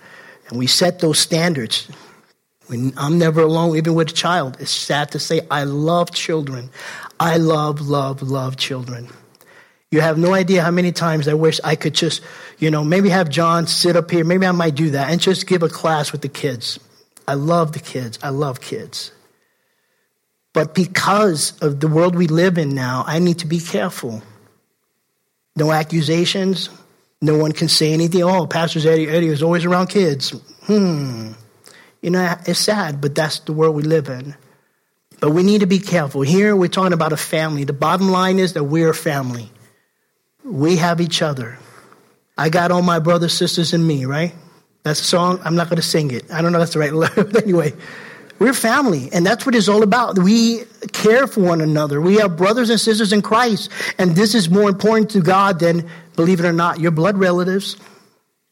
And 0.49 0.57
we 0.57 0.67
set 0.67 0.99
those 0.99 1.19
standards. 1.19 1.87
When 2.67 2.93
I'm 2.97 3.19
never 3.19 3.41
alone, 3.41 3.77
even 3.77 3.93
with 3.93 4.09
a 4.09 4.13
child. 4.13 4.57
It's 4.59 4.71
sad 4.71 5.11
to 5.11 5.19
say, 5.19 5.41
I 5.51 5.65
love 5.65 6.11
children. 6.11 6.71
I 7.19 7.37
love, 7.37 7.81
love, 7.81 8.23
love 8.23 8.57
children. 8.57 9.09
You 9.91 10.01
have 10.01 10.17
no 10.17 10.33
idea 10.33 10.63
how 10.63 10.71
many 10.71 10.91
times 10.91 11.27
I 11.27 11.35
wish 11.35 11.59
I 11.63 11.75
could 11.75 11.93
just, 11.93 12.21
you 12.57 12.71
know, 12.71 12.83
maybe 12.83 13.09
have 13.09 13.29
John 13.29 13.67
sit 13.67 13.95
up 13.95 14.09
here. 14.09 14.25
Maybe 14.25 14.47
I 14.47 14.51
might 14.51 14.73
do 14.73 14.89
that 14.91 15.11
and 15.11 15.21
just 15.21 15.45
give 15.45 15.61
a 15.61 15.69
class 15.69 16.11
with 16.11 16.21
the 16.21 16.29
kids. 16.29 16.79
I 17.27 17.35
love 17.35 17.73
the 17.73 17.79
kids. 17.79 18.17
I 18.23 18.29
love 18.29 18.61
kids. 18.61 19.11
But 20.55 20.73
because 20.73 21.51
of 21.59 21.81
the 21.81 21.89
world 21.89 22.15
we 22.15 22.27
live 22.27 22.57
in 22.57 22.69
now, 22.69 23.03
I 23.05 23.19
need 23.19 23.39
to 23.39 23.45
be 23.45 23.59
careful. 23.59 24.23
No 25.57 25.73
accusations. 25.73 26.69
No 27.21 27.37
one 27.37 27.51
can 27.51 27.67
say 27.67 27.91
anything. 27.91 28.23
Oh, 28.23 28.47
Pastor 28.47 28.79
Eddie, 28.89 29.09
Eddie 29.09 29.27
is 29.27 29.43
always 29.43 29.65
around 29.65 29.87
kids. 29.87 30.29
Hmm. 30.63 31.33
You 32.01 32.09
know, 32.09 32.35
it's 32.47 32.59
sad, 32.59 33.01
but 33.01 33.13
that's 33.13 33.39
the 33.39 33.51
world 33.51 33.75
we 33.75 33.83
live 33.83 34.07
in. 34.07 34.33
But 35.19 35.31
we 35.31 35.43
need 35.43 35.59
to 35.59 35.67
be 35.67 35.79
careful. 35.79 36.21
Here 36.21 36.55
we're 36.55 36.69
talking 36.69 36.93
about 36.93 37.11
a 37.11 37.17
family. 37.17 37.65
The 37.65 37.73
bottom 37.73 38.09
line 38.09 38.39
is 38.39 38.53
that 38.53 38.63
we're 38.63 38.91
a 38.91 38.95
family. 38.95 39.51
We 40.45 40.77
have 40.77 41.01
each 41.01 41.21
other. 41.21 41.59
I 42.37 42.47
got 42.47 42.71
all 42.71 42.81
my 42.81 42.99
brothers, 42.99 43.33
sisters, 43.33 43.73
and 43.73 43.85
me, 43.85 44.05
right? 44.05 44.33
That's 44.83 45.01
a 45.01 45.05
song. 45.05 45.41
I'm 45.43 45.55
not 45.55 45.67
going 45.67 45.81
to 45.81 45.87
sing 45.87 46.11
it. 46.11 46.31
I 46.31 46.41
don't 46.41 46.53
know 46.53 46.61
if 46.61 46.71
that's 46.71 46.73
the 46.73 47.11
right 47.17 47.43
anyway, 47.43 47.73
we're 48.37 48.53
family, 48.53 49.09
and 49.13 49.25
that's 49.25 49.45
what 49.45 49.55
it's 49.55 49.69
all 49.69 49.83
about. 49.83 50.19
We 50.19 50.63
care 50.91 51.25
for 51.25 51.41
one 51.41 51.61
another. 51.61 52.01
We 52.01 52.15
have 52.15 52.35
brothers 52.35 52.69
and 52.69 52.79
sisters 52.79 53.13
in 53.13 53.21
Christ, 53.21 53.71
and 53.97 54.15
this 54.15 54.35
is 54.35 54.49
more 54.49 54.67
important 54.67 55.11
to 55.11 55.21
God 55.21 55.59
than, 55.59 55.89
believe 56.15 56.39
it 56.39 56.45
or 56.45 56.51
not, 56.51 56.79
your 56.79 56.91
blood 56.91 57.17
relatives. 57.17 57.77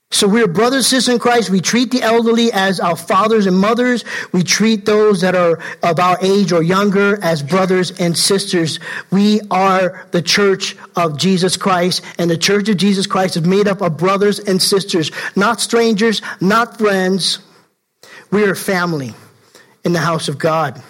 So 0.09 0.27
we're 0.27 0.47
brothers 0.47 0.85
and 0.85 0.85
sisters 0.85 1.13
in 1.15 1.19
Christ. 1.19 1.49
We 1.49 1.59
treat 1.59 1.89
the 1.89 2.03
elderly 2.03 2.51
as 2.53 2.79
our 2.79 2.95
fathers 2.95 3.47
and 3.47 3.57
mothers. 3.57 4.05
We 4.31 4.43
treat 4.43 4.85
those 4.85 5.21
that 5.21 5.33
are 5.33 5.59
of 5.81 5.99
our 5.99 6.19
age 6.21 6.51
or 6.51 6.61
younger 6.61 7.17
as 7.23 7.41
brothers 7.41 7.99
and 7.99 8.15
sisters. 8.15 8.79
We 9.09 9.41
are 9.49 10.05
the 10.11 10.21
church 10.21 10.77
of 10.95 11.17
Jesus 11.17 11.57
Christ, 11.57 12.03
and 12.19 12.29
the 12.29 12.37
church 12.37 12.69
of 12.69 12.77
Jesus 12.77 13.07
Christ 13.07 13.37
is 13.37 13.43
made 13.43 13.67
up 13.67 13.81
of 13.81 13.97
brothers 13.97 14.39
and 14.39 14.61
sisters, 14.61 15.11
not 15.35 15.59
strangers, 15.59 16.21
not 16.39 16.77
friends. 16.77 17.39
We 18.31 18.43
are 18.43 18.55
family 18.55 19.15
in 19.83 19.93
the 19.93 19.99
house 19.99 20.27
of 20.27 20.37
God. 20.37 20.81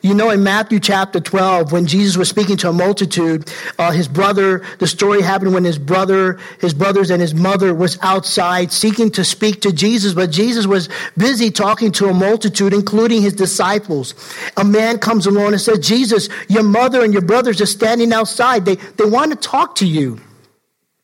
You 0.00 0.14
know, 0.14 0.30
in 0.30 0.42
Matthew 0.42 0.80
chapter 0.80 1.20
12, 1.20 1.70
when 1.70 1.86
Jesus 1.86 2.16
was 2.16 2.28
speaking 2.28 2.56
to 2.58 2.68
a 2.68 2.72
multitude, 2.72 3.48
uh, 3.78 3.92
his 3.92 4.08
brother, 4.08 4.64
the 4.80 4.86
story 4.88 5.22
happened 5.22 5.54
when 5.54 5.62
his 5.62 5.78
brother, 5.78 6.40
his 6.60 6.74
brothers 6.74 7.10
and 7.10 7.22
his 7.22 7.34
mother 7.34 7.72
was 7.72 7.98
outside 8.02 8.72
seeking 8.72 9.12
to 9.12 9.24
speak 9.24 9.60
to 9.60 9.72
Jesus, 9.72 10.12
but 10.12 10.30
Jesus 10.30 10.66
was 10.66 10.88
busy 11.16 11.52
talking 11.52 11.92
to 11.92 12.08
a 12.08 12.14
multitude, 12.14 12.72
including 12.72 13.22
his 13.22 13.34
disciples. 13.34 14.14
A 14.56 14.64
man 14.64 14.98
comes 14.98 15.26
along 15.26 15.52
and 15.52 15.60
says, 15.60 15.78
Jesus, 15.78 16.28
your 16.48 16.64
mother 16.64 17.04
and 17.04 17.12
your 17.12 17.22
brothers 17.22 17.60
are 17.60 17.66
standing 17.66 18.12
outside. 18.12 18.64
They, 18.64 18.76
they 18.76 19.04
want 19.04 19.30
to 19.30 19.36
talk 19.36 19.76
to 19.76 19.86
you. 19.86 20.18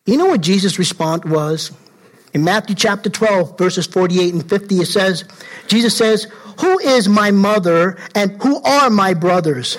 You 0.06 0.16
know 0.16 0.26
what 0.26 0.40
Jesus' 0.40 0.78
response 0.78 1.24
was? 1.24 1.70
In 2.34 2.44
Matthew 2.44 2.74
chapter 2.74 3.08
12, 3.08 3.56
verses 3.56 3.86
48 3.86 4.34
and 4.34 4.48
50, 4.48 4.74
it 4.76 4.86
says, 4.86 5.24
Jesus 5.66 5.96
says, 5.96 6.24
Who 6.60 6.78
is 6.78 7.08
my 7.08 7.30
mother 7.30 7.98
and 8.14 8.40
who 8.42 8.62
are 8.62 8.90
my 8.90 9.14
brothers? 9.14 9.78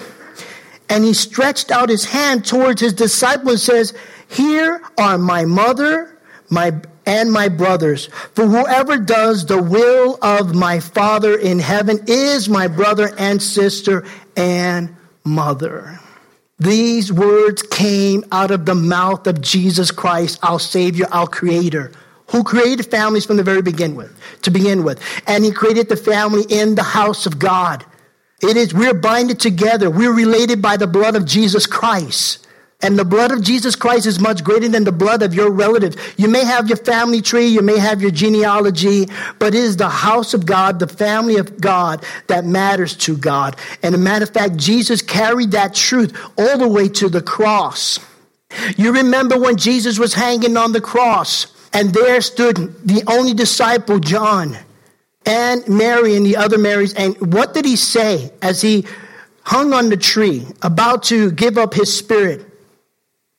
And 0.90 1.04
he 1.04 1.14
stretched 1.14 1.70
out 1.70 1.90
his 1.90 2.06
hand 2.06 2.46
towards 2.46 2.82
his 2.82 2.94
disciples 2.94 3.52
and 3.52 3.60
says, 3.60 3.94
Here 4.28 4.82
are 4.98 5.18
my 5.18 5.46
mother 5.46 6.20
my, 6.50 6.74
and 7.06 7.32
my 7.32 7.50
brothers. 7.50 8.08
For 8.34 8.46
whoever 8.46 8.98
does 8.98 9.46
the 9.46 9.62
will 9.62 10.18
of 10.22 10.56
my 10.56 10.80
Father 10.80 11.38
in 11.38 11.60
heaven 11.60 12.00
is 12.08 12.50
my 12.50 12.68
brother 12.68 13.12
and 13.18 13.42
sister 13.42 14.06
and 14.36 14.96
mother. 15.24 16.00
These 16.60 17.14
words 17.14 17.62
came 17.62 18.26
out 18.32 18.52
of 18.52 18.66
the 18.66 18.76
mouth 18.76 19.28
of 19.28 19.42
Jesus 19.42 19.92
Christ, 19.92 20.40
our 20.44 20.60
Savior, 20.60 21.08
our 21.12 21.28
Creator, 21.28 21.94
who 22.30 22.44
created 22.44 22.86
families 22.86 23.26
from 23.26 23.38
the 23.38 23.44
very 23.44 23.62
begin 23.62 23.96
with, 23.96 24.18
to 24.44 24.52
begin 24.52 24.84
with. 24.84 25.02
And 25.28 25.44
He 25.44 25.52
created 25.52 25.90
the 25.90 25.98
family 25.98 26.44
in 26.50 26.76
the 26.76 26.84
house 26.84 27.26
of 27.26 27.40
God. 27.40 27.86
It 28.42 28.56
is, 28.56 28.74
we're 28.74 28.94
binded 28.94 29.40
together. 29.40 29.90
We're 29.90 30.14
related 30.14 30.62
by 30.62 30.78
the 30.78 30.88
blood 30.88 31.16
of 31.16 31.26
Jesus 31.26 31.66
Christ. 31.66 32.48
And 32.82 32.98
the 32.98 33.04
blood 33.04 33.34
of 33.34 33.42
Jesus 33.44 33.76
Christ 33.76 34.06
is 34.06 34.22
much 34.22 34.42
greater 34.42 34.70
than 34.70 34.86
the 34.86 34.94
blood 34.94 35.22
of 35.22 35.34
your 35.34 35.52
relatives. 35.52 35.98
You 36.16 36.30
may 36.30 36.46
have 36.46 36.70
your 36.70 36.78
family 36.78 37.22
tree, 37.22 37.48
you 37.48 37.62
may 37.62 37.78
have 37.78 38.02
your 38.02 38.12
genealogy, 38.12 39.08
but 39.38 39.54
it 39.54 39.56
is 39.56 39.76
the 39.76 39.90
house 39.90 40.34
of 40.34 40.46
God, 40.46 40.80
the 40.80 40.88
family 40.88 41.36
of 41.36 41.60
God 41.60 42.06
that 42.28 42.46
matters 42.46 42.96
to 42.98 43.18
God. 43.18 43.58
And 43.84 43.94
a 43.94 43.98
matter 43.98 44.24
of 44.24 44.30
fact, 44.30 44.56
Jesus 44.56 45.02
carried 45.02 45.52
that 45.52 45.74
truth 45.76 46.18
all 46.38 46.58
the 46.58 46.70
way 46.70 46.88
to 46.88 47.10
the 47.10 47.22
cross. 47.22 48.00
You 48.78 48.94
remember 48.94 49.38
when 49.38 49.58
Jesus 49.58 50.00
was 50.00 50.14
hanging 50.14 50.56
on 50.56 50.72
the 50.72 50.82
cross, 50.82 51.48
and 51.74 51.94
there 51.94 52.22
stood 52.22 52.56
the 52.86 53.04
only 53.08 53.34
disciple, 53.34 54.00
John, 54.00 54.58
and 55.26 55.68
Mary 55.68 56.16
and 56.16 56.26
the 56.26 56.38
other 56.38 56.58
Marys. 56.58 56.94
And 56.94 57.34
what 57.34 57.54
did 57.54 57.66
he 57.66 57.76
say 57.76 58.32
as 58.42 58.62
he 58.62 58.86
hung 59.44 59.74
on 59.74 59.90
the 59.90 59.98
tree, 59.98 60.46
about 60.62 61.04
to 61.04 61.32
give 61.32 61.58
up 61.58 61.74
his 61.74 61.96
spirit? 61.96 62.46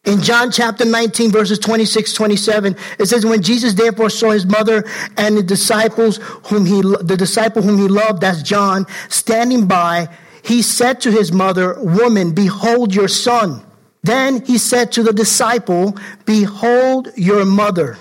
In 0.05 0.23
John 0.23 0.51
chapter 0.51 0.87
19, 0.87 1.31
verses 1.31 1.59
26, 1.59 2.15
27, 2.15 2.75
it 2.99 3.07
says, 3.07 3.27
When 3.27 3.43
Jesus 3.43 3.75
therefore 3.75 4.09
saw 4.09 4.31
his 4.31 4.47
mother 4.47 4.85
and 5.19 5.37
the 5.37 5.43
disciples 5.43 6.17
whom 6.47 6.65
he, 6.65 6.81
the 6.81 7.17
disciple 7.19 7.61
whom 7.61 7.79
he 7.79 7.87
loved, 7.87 8.23
that's 8.23 8.43
John, 8.43 8.87
standing 9.11 9.67
by, 9.67 10.09
he 10.43 10.63
said 10.63 11.03
to 11.03 11.11
his 11.11 11.33
mother, 11.33 11.77
Woman, 11.81 12.33
behold 12.33 12.95
your 12.95 13.09
son. 13.09 13.63
Then 14.03 14.43
he 14.47 14.57
said 14.57 14.93
to 14.93 15.03
the 15.03 15.13
disciple, 15.13 15.99
Behold 16.25 17.09
your 17.17 17.45
mother. 17.45 17.99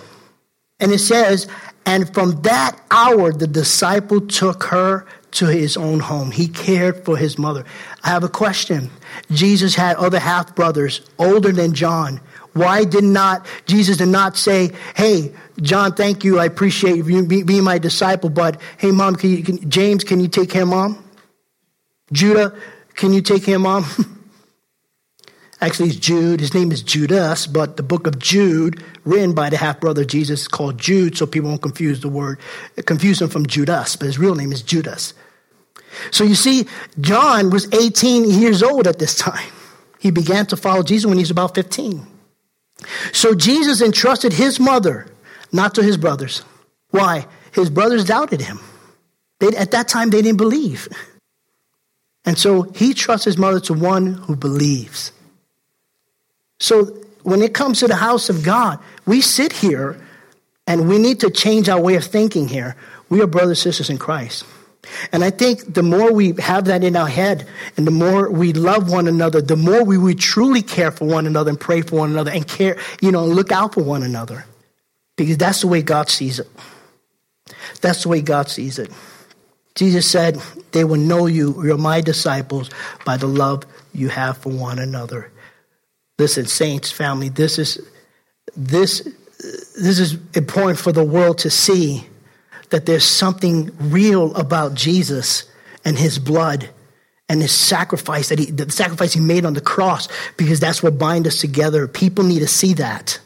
And 0.79 0.91
it 0.91 0.99
says, 0.99 1.47
And 1.85 2.11
from 2.13 2.41
that 2.43 2.79
hour 2.91 3.31
the 3.31 3.47
disciple 3.47 4.21
took 4.21 4.63
her 4.65 5.05
to 5.31 5.45
his 5.45 5.77
own 5.77 5.99
home. 5.99 6.31
He 6.31 6.47
cared 6.47 7.05
for 7.05 7.17
his 7.17 7.37
mother. 7.37 7.65
I 8.03 8.09
have 8.09 8.23
a 8.23 8.29
question. 8.29 8.89
Jesus 9.31 9.75
had 9.75 9.97
other 9.97 10.19
half 10.19 10.55
brothers 10.55 11.01
older 11.17 11.51
than 11.51 11.73
John. 11.73 12.19
Why 12.53 12.83
did 12.83 13.03
not 13.03 13.45
Jesus 13.67 13.97
did 13.97 14.07
not 14.07 14.35
say, 14.35 14.71
"Hey, 14.95 15.31
John, 15.61 15.93
thank 15.93 16.23
you. 16.23 16.39
I 16.39 16.45
appreciate 16.45 16.95
you 16.95 17.25
being 17.25 17.63
my 17.63 17.77
disciple, 17.77 18.29
but 18.29 18.59
hey, 18.77 18.91
mom, 18.91 19.15
can 19.15 19.29
you, 19.29 19.43
can, 19.43 19.69
James, 19.69 20.03
can 20.03 20.19
you 20.19 20.27
take 20.27 20.49
care, 20.49 20.65
mom? 20.65 21.03
Judah, 22.11 22.53
can 22.95 23.13
you 23.13 23.21
take 23.21 23.43
care, 23.43 23.59
mom?" 23.59 23.85
Actually, 25.61 25.89
it's 25.89 25.97
Jude. 25.97 26.39
His 26.39 26.53
name 26.53 26.71
is 26.71 26.81
Judas, 26.81 27.45
but 27.45 27.75
the 27.75 27.83
book 27.83 28.07
of 28.07 28.17
Jude, 28.17 28.81
written 29.03 29.33
by 29.33 29.49
the 29.49 29.57
half 29.57 29.79
brother 29.79 30.05
Jesus, 30.05 30.41
is 30.41 30.47
called 30.47 30.77
Jude, 30.77 31.17
so 31.17 31.25
people 31.25 31.49
won't 31.49 31.61
confuse 31.61 31.99
the 31.99 32.09
word, 32.09 32.39
confuse 32.85 33.21
him 33.21 33.29
from 33.29 33.45
Judas, 33.45 33.95
but 33.95 34.05
his 34.05 34.17
real 34.17 34.35
name 34.35 34.53
is 34.53 34.61
Judas. 34.61 35.13
So 36.11 36.23
you 36.23 36.35
see, 36.35 36.65
John 37.01 37.49
was 37.49 37.67
18 37.73 38.29
years 38.29 38.63
old 38.63 38.87
at 38.87 38.99
this 38.99 39.15
time. 39.15 39.51
He 39.99 40.11
began 40.11 40.45
to 40.47 40.55
follow 40.55 40.81
Jesus 40.81 41.07
when 41.07 41.17
he 41.17 41.23
was 41.23 41.31
about 41.31 41.55
15. 41.55 42.07
So 43.11 43.35
Jesus 43.35 43.81
entrusted 43.81 44.31
his 44.31 44.59
mother, 44.59 45.07
not 45.51 45.75
to 45.75 45.83
his 45.83 45.97
brothers. 45.97 46.43
Why? 46.91 47.27
His 47.51 47.69
brothers 47.69 48.05
doubted 48.05 48.39
him. 48.39 48.59
They, 49.39 49.47
at 49.57 49.71
that 49.71 49.89
time, 49.89 50.09
they 50.09 50.21
didn't 50.21 50.37
believe. 50.37 50.87
And 52.23 52.37
so 52.37 52.63
he 52.63 52.93
trusts 52.93 53.25
his 53.25 53.37
mother 53.37 53.59
to 53.61 53.73
one 53.73 54.13
who 54.13 54.35
believes. 54.35 55.11
So 56.59 56.85
when 57.23 57.41
it 57.41 57.53
comes 57.53 57.79
to 57.79 57.87
the 57.87 57.95
house 57.95 58.29
of 58.29 58.43
God, 58.43 58.79
we 59.05 59.21
sit 59.21 59.53
here 59.53 59.99
and 60.67 60.87
we 60.87 60.97
need 60.99 61.19
to 61.21 61.29
change 61.29 61.69
our 61.69 61.79
way 61.79 61.95
of 61.95 62.03
thinking 62.03 62.47
here. 62.47 62.75
We 63.09 63.21
are 63.21 63.27
brothers 63.27 63.65
and 63.65 63.73
sisters 63.73 63.89
in 63.89 63.97
Christ. 63.97 64.45
And 65.11 65.23
I 65.23 65.29
think 65.29 65.73
the 65.73 65.83
more 65.83 66.11
we 66.11 66.33
have 66.39 66.65
that 66.65 66.83
in 66.83 66.95
our 66.95 67.07
head 67.07 67.47
and 67.77 67.85
the 67.85 67.91
more 67.91 68.29
we 68.29 68.53
love 68.53 68.89
one 68.89 69.07
another, 69.07 69.41
the 69.41 69.55
more 69.55 69.83
we 69.83 69.97
would 69.97 70.19
truly 70.19 70.61
care 70.61 70.91
for 70.91 71.05
one 71.05 71.27
another 71.27 71.49
and 71.49 71.59
pray 71.59 71.81
for 71.81 71.97
one 71.97 72.11
another 72.11 72.31
and 72.31 72.47
care, 72.47 72.77
you 73.01 73.11
know, 73.11 73.25
look 73.25 73.51
out 73.51 73.73
for 73.73 73.83
one 73.83 74.03
another. 74.03 74.45
Because 75.17 75.37
that's 75.37 75.61
the 75.61 75.67
way 75.67 75.81
God 75.81 76.09
sees 76.09 76.39
it. 76.39 76.47
That's 77.81 78.03
the 78.03 78.09
way 78.09 78.21
God 78.21 78.49
sees 78.49 78.79
it. 78.79 78.89
Jesus 79.75 80.09
said, 80.09 80.37
They 80.71 80.83
will 80.83 80.97
know 80.97 81.25
you, 81.25 81.63
you're 81.63 81.77
my 81.77 82.01
disciples, 82.01 82.69
by 83.05 83.17
the 83.17 83.27
love 83.27 83.63
you 83.93 84.09
have 84.09 84.37
for 84.37 84.49
one 84.49 84.79
another. 84.79 85.31
Listen, 86.19 86.45
saints, 86.45 86.91
family, 86.91 87.29
this 87.29 87.57
is 87.57 87.79
this 88.55 89.07
this 89.39 89.99
is 89.99 90.17
important 90.35 90.77
for 90.77 90.91
the 90.91 91.03
world 91.03 91.37
to 91.39 91.49
see 91.49 92.05
that 92.71 92.85
there's 92.85 93.05
something 93.05 93.71
real 93.79 94.35
about 94.35 94.73
Jesus 94.73 95.49
and 95.85 95.97
his 95.97 96.19
blood 96.19 96.69
and 97.29 97.41
his 97.41 97.53
sacrifice 97.53 98.29
that 98.29 98.37
he 98.37 98.51
the 98.51 98.69
sacrifice 98.69 99.13
he 99.13 99.21
made 99.21 99.45
on 99.45 99.53
the 99.53 99.61
cross 99.61 100.09
because 100.35 100.59
that's 100.59 100.83
what 100.83 100.97
binds 100.97 101.27
us 101.27 101.39
together. 101.39 101.87
People 101.87 102.25
need 102.25 102.39
to 102.39 102.47
see 102.47 102.73
that. 102.73 103.19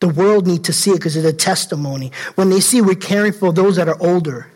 The 0.00 0.08
world 0.08 0.46
need 0.46 0.64
to 0.64 0.72
see 0.72 0.90
it 0.90 0.96
because 0.96 1.16
it's 1.16 1.26
a 1.26 1.32
testimony. 1.32 2.12
When 2.34 2.50
they 2.50 2.60
see 2.60 2.82
we're 2.82 2.94
caring 2.94 3.32
for 3.32 3.54
those 3.54 3.76
that 3.76 3.88
are 3.88 3.96
older, 4.00 4.48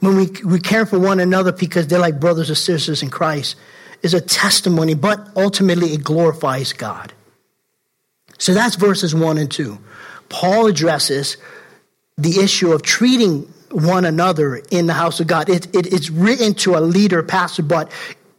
when 0.00 0.16
we, 0.16 0.30
we 0.42 0.58
care 0.58 0.86
for 0.86 0.98
one 0.98 1.20
another 1.20 1.52
because 1.52 1.86
they're 1.86 1.98
like 1.98 2.18
brothers 2.18 2.48
or 2.48 2.54
sisters 2.54 3.02
in 3.02 3.10
Christ, 3.10 3.56
is 4.02 4.14
a 4.14 4.20
testimony, 4.22 4.94
but 4.94 5.28
ultimately 5.36 5.92
it 5.92 6.02
glorifies 6.02 6.72
God. 6.72 7.12
So 8.38 8.54
that's 8.54 8.76
verses 8.76 9.14
1 9.14 9.38
and 9.38 9.50
2. 9.50 9.78
Paul 10.28 10.66
addresses 10.66 11.36
the 12.18 12.40
issue 12.40 12.72
of 12.72 12.82
treating 12.82 13.42
one 13.70 14.04
another 14.04 14.56
in 14.70 14.86
the 14.86 14.92
house 14.92 15.20
of 15.20 15.26
God. 15.26 15.48
It, 15.48 15.74
it, 15.74 15.92
it's 15.92 16.10
written 16.10 16.54
to 16.54 16.76
a 16.76 16.80
leader, 16.80 17.22
pastor, 17.22 17.62
but 17.62 17.90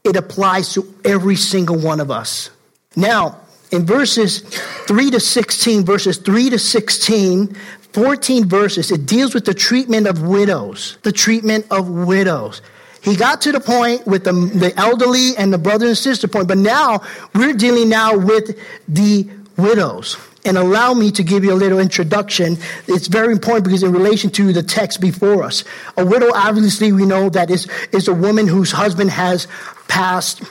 it 0.04 0.16
applies 0.16 0.74
to 0.74 0.94
every 1.06 1.36
single 1.36 1.78
one 1.78 2.00
of 2.00 2.10
us. 2.10 2.50
Now, 2.96 3.40
in 3.72 3.86
verses 3.86 4.40
3 4.88 5.12
to 5.12 5.20
16, 5.20 5.86
verses 5.86 6.18
3 6.18 6.52
to 6.52 6.60
16, 6.60 7.56
14 7.94 8.48
verses, 8.48 8.92
it 8.92 9.06
deals 9.06 9.34
with 9.34 9.46
the 9.46 9.54
treatment 9.54 10.08
of 10.08 10.22
widows. 10.22 10.98
The 11.04 11.12
treatment 11.12 11.66
of 11.70 11.90
widows. 11.90 12.62
He 13.02 13.16
got 13.16 13.42
to 13.42 13.52
the 13.52 13.60
point 13.60 14.06
with 14.06 14.24
the, 14.24 14.34
the 14.34 14.74
elderly 14.78 15.38
and 15.38 15.54
the 15.54 15.58
brother 15.58 15.88
and 15.88 15.98
sister 15.98 16.28
point, 16.28 16.48
but 16.48 16.58
now 16.58 17.02
we're 17.34 17.54
dealing 17.54 17.90
now 17.90 18.18
with 18.18 18.58
the 18.88 19.30
widows 19.58 20.18
and 20.46 20.58
allow 20.58 20.94
me 20.94 21.12
to 21.12 21.24
give 21.24 21.44
you 21.44 21.52
a 21.52 21.56
little 21.56 21.80
introduction. 21.80 22.58
It's 22.88 23.08
very 23.08 23.34
important 23.34 23.66
because 23.66 23.84
in 23.84 23.92
relation 23.92 24.30
to 24.32 24.54
the 24.54 24.64
text 24.64 25.02
before 25.02 25.44
us. 25.44 25.64
A 25.98 26.06
widow, 26.06 26.32
obviously, 26.34 26.92
we 26.92 27.06
know 27.06 27.30
that 27.30 27.50
is, 27.50 27.68
is 27.92 28.08
a 28.08 28.14
woman 28.14 28.48
whose 28.48 28.72
husband 28.72 29.10
has 29.12 29.48
passed. 29.88 30.44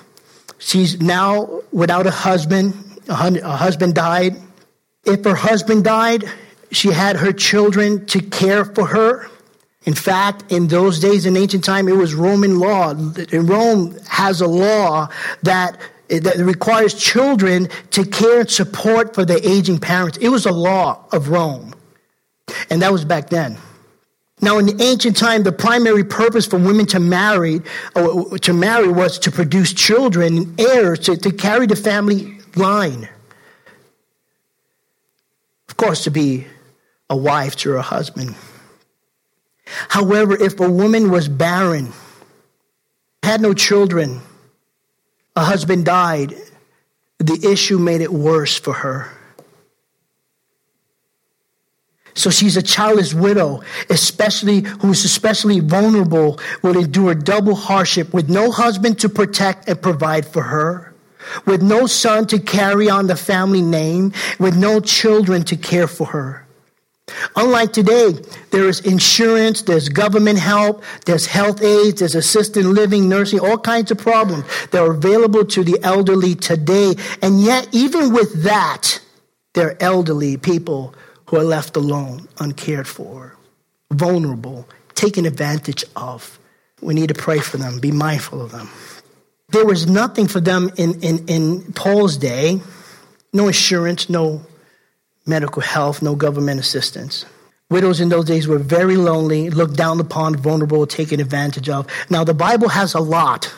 She's 0.59 1.01
now 1.01 1.62
without 1.73 2.07
a 2.07 2.11
husband. 2.11 2.75
A, 3.09 3.40
a 3.42 3.57
husband 3.57 3.95
died. 3.95 4.37
If 5.05 5.25
her 5.25 5.35
husband 5.35 5.85
died, 5.85 6.25
she 6.73 6.90
had 6.90 7.16
her 7.16 7.33
children 7.33 8.07
to 8.07 8.21
care 8.21 8.64
for 8.64 8.87
her. 8.87 9.31
In 9.85 9.95
fact, 9.95 10.51
in 10.51 10.66
those 10.66 10.99
days 10.99 11.27
in 11.27 11.37
ancient 11.37 11.62
time, 11.62 11.88
it 11.88 11.97
was 11.97 12.12
Roman 12.12 12.59
law. 12.59 12.90
In 12.90 13.47
Rome 13.47 13.97
has 14.09 14.40
a 14.40 14.49
law 14.49 15.09
that 15.45 15.79
that 16.09 16.37
requires 16.38 16.95
children 16.95 17.69
to 17.90 18.05
care 18.05 18.40
and 18.40 18.51
support 18.51 19.14
for 19.14 19.25
their 19.25 19.40
aging 19.42 19.79
parents. 19.79 20.19
It 20.19 20.29
was 20.29 20.47
a 20.47 20.53
law 20.53 21.05
of 21.12 21.29
Rome. 21.29 21.75
And 22.71 22.83
that 22.83 22.92
was 22.92 23.05
back 23.05 23.29
then. 23.29 23.59
Now, 24.40 24.59
in 24.59 24.66
the 24.66 24.83
ancient 24.83 25.16
time, 25.16 25.45
the 25.45 25.53
primary 25.53 26.05
purpose 26.05 26.47
for 26.47 26.59
women 26.59 26.87
to 26.87 27.01
marry, 27.01 27.62
to 27.95 28.53
marry 28.53 28.88
was 28.88 29.19
to 29.21 29.31
produce 29.31 29.73
children 29.73 30.37
and 30.37 30.61
heirs 30.61 31.01
to, 31.01 31.16
to 31.16 31.33
carry 31.33 31.66
the 31.66 31.77
family 31.77 32.38
line. 32.55 33.09
Of 35.69 35.77
course, 35.77 36.05
to 36.05 36.11
be 36.11 36.47
a 37.09 37.16
wife 37.16 37.57
to 37.57 37.71
her 37.71 37.81
husband. 37.81 38.35
However, 39.88 40.40
if 40.40 40.61
a 40.61 40.71
woman 40.71 41.11
was 41.11 41.29
barren, 41.29 41.92
had 43.23 43.40
no 43.40 43.55
children, 43.55 44.21
a 45.37 45.44
husband 45.44 45.85
died, 45.85 46.35
the 47.18 47.49
issue 47.51 47.79
made 47.79 48.01
it 48.01 48.12
worse 48.12 48.59
for 48.59 48.72
her. 48.72 49.11
So 52.14 52.31
she's 52.31 52.57
a 52.57 52.62
childless 52.62 53.12
widow, 53.12 53.62
especially 53.90 54.62
who 54.62 54.90
is 54.90 55.05
especially 55.05 55.61
vulnerable, 55.61 56.40
will 56.62 56.79
endure 56.79 57.14
double 57.14 57.55
hardship 57.55 58.14
with 58.14 58.31
no 58.31 58.51
husband 58.51 58.99
to 59.01 59.11
protect 59.11 59.68
and 59.68 59.81
provide 59.81 60.27
for 60.27 60.42
her, 60.42 60.94
with 61.44 61.62
no 61.62 61.87
son 61.87 62.27
to 62.29 62.38
carry 62.38 62.88
on 62.88 63.07
the 63.07 63.16
family 63.16 63.61
name, 63.61 64.14
with 64.38 64.57
no 64.57 64.81
children 64.81 65.42
to 65.44 65.57
care 65.57 65.87
for 65.87 66.07
her. 66.07 66.45
Unlike 67.37 67.73
today, 67.73 68.14
there 68.51 68.69
is 68.69 68.81
insurance, 68.81 69.62
there's 69.62 69.88
government 69.88 70.38
help, 70.38 70.83
there's 71.05 71.27
health 71.27 71.62
aids, 71.62 72.01
there's 72.01 72.14
assisted 72.16 72.64
living, 72.64 73.09
nursing, 73.09 73.38
all 73.38 73.59
kinds 73.59 73.90
of 73.90 73.99
problems 73.99 74.45
that 74.71 74.83
are 74.83 74.90
available 74.90 75.45
to 75.45 75.62
the 75.62 75.79
elderly 75.83 76.35
today. 76.35 76.95
And 77.23 77.40
yet, 77.40 77.69
even 77.73 78.12
with 78.12 78.42
that, 78.42 79.01
there 79.55 79.69
are 79.69 79.77
elderly 79.81 80.37
people 80.37 80.95
who 81.27 81.37
are 81.37 81.45
left 81.45 81.77
alone, 81.77 82.29
uncared 82.38 82.88
for, 82.88 83.37
vulnerable, 83.92 84.69
taken 84.95 85.27
advantage 85.27 85.85
of. 85.95 86.38
We 86.81 86.95
need 86.95 87.09
to 87.09 87.14
pray 87.14 87.38
for 87.38 87.57
them, 87.57 87.79
be 87.79 87.92
mindful 87.92 88.42
of 88.42 88.51
them. 88.51 88.69
There 89.51 89.64
was 89.64 89.87
nothing 89.87 90.27
for 90.27 90.40
them 90.40 90.71
in, 90.77 91.01
in, 91.03 91.27
in 91.29 91.73
Paul's 91.73 92.16
day 92.16 92.61
no 93.37 93.47
insurance, 93.49 94.09
no 94.09 94.40
medical 95.26 95.62
health, 95.62 96.02
no 96.02 96.14
government 96.14 96.60
assistance. 96.60 97.24
Widows 97.68 98.00
in 98.00 98.10
those 98.10 98.26
days 98.26 98.46
were 98.46 98.58
very 98.58 98.96
lonely, 98.96 99.50
looked 99.50 99.76
down 99.76 99.98
upon, 99.98 100.36
vulnerable, 100.36 100.86
taken 100.86 101.18
advantage 101.18 101.68
of. 101.68 101.86
Now, 102.08 102.22
the 102.22 102.34
Bible 102.34 102.68
has 102.68 102.94
a 102.94 103.00
lot. 103.00 103.52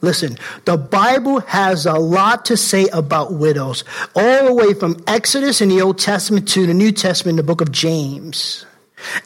Listen, 0.00 0.36
the 0.64 0.76
Bible 0.76 1.40
has 1.40 1.86
a 1.86 1.94
lot 1.94 2.44
to 2.46 2.56
say 2.56 2.86
about 2.88 3.34
widows, 3.34 3.84
all 4.14 4.46
the 4.46 4.54
way 4.54 4.74
from 4.74 4.96
Exodus 5.06 5.60
in 5.60 5.68
the 5.68 5.80
Old 5.80 5.98
Testament 5.98 6.48
to 6.50 6.66
the 6.66 6.74
New 6.74 6.92
Testament, 6.92 7.36
the 7.36 7.42
book 7.42 7.60
of 7.60 7.72
James. 7.72 8.64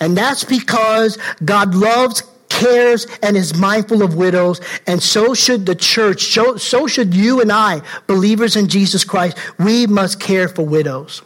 And 0.00 0.16
that's 0.16 0.44
because 0.44 1.18
God 1.44 1.74
loves, 1.74 2.22
cares, 2.48 3.06
and 3.22 3.36
is 3.36 3.54
mindful 3.54 4.02
of 4.02 4.14
widows, 4.14 4.60
and 4.86 5.02
so 5.02 5.34
should 5.34 5.66
the 5.66 5.74
church, 5.74 6.24
so, 6.32 6.56
so 6.56 6.86
should 6.86 7.14
you 7.14 7.40
and 7.40 7.52
I, 7.52 7.82
believers 8.06 8.56
in 8.56 8.68
Jesus 8.68 9.04
Christ. 9.04 9.36
We 9.58 9.86
must 9.86 10.20
care 10.20 10.48
for 10.48 10.64
widows. 10.64 11.22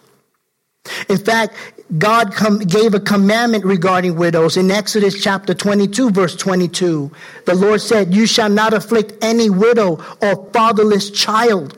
In 1.09 1.19
fact, 1.19 1.55
God 1.99 2.33
com- 2.35 2.61
gave 2.61 2.95
a 2.95 3.01
commandment 3.01 3.65
regarding 3.65 4.17
widows 4.17 4.57
in 4.57 4.71
Exodus 4.71 5.21
chapter 5.23 5.55
22, 5.55 6.11
verse 6.11 6.37
22. 6.37 7.11
The 7.47 7.55
Lord 7.55 7.81
said, 7.81 8.15
You 8.15 8.27
shall 8.27 8.49
not 8.49 8.73
afflict 8.73 9.13
any 9.23 9.51
widow 9.51 10.03
or 10.23 10.51
fatherless 10.53 11.11
child. 11.11 11.77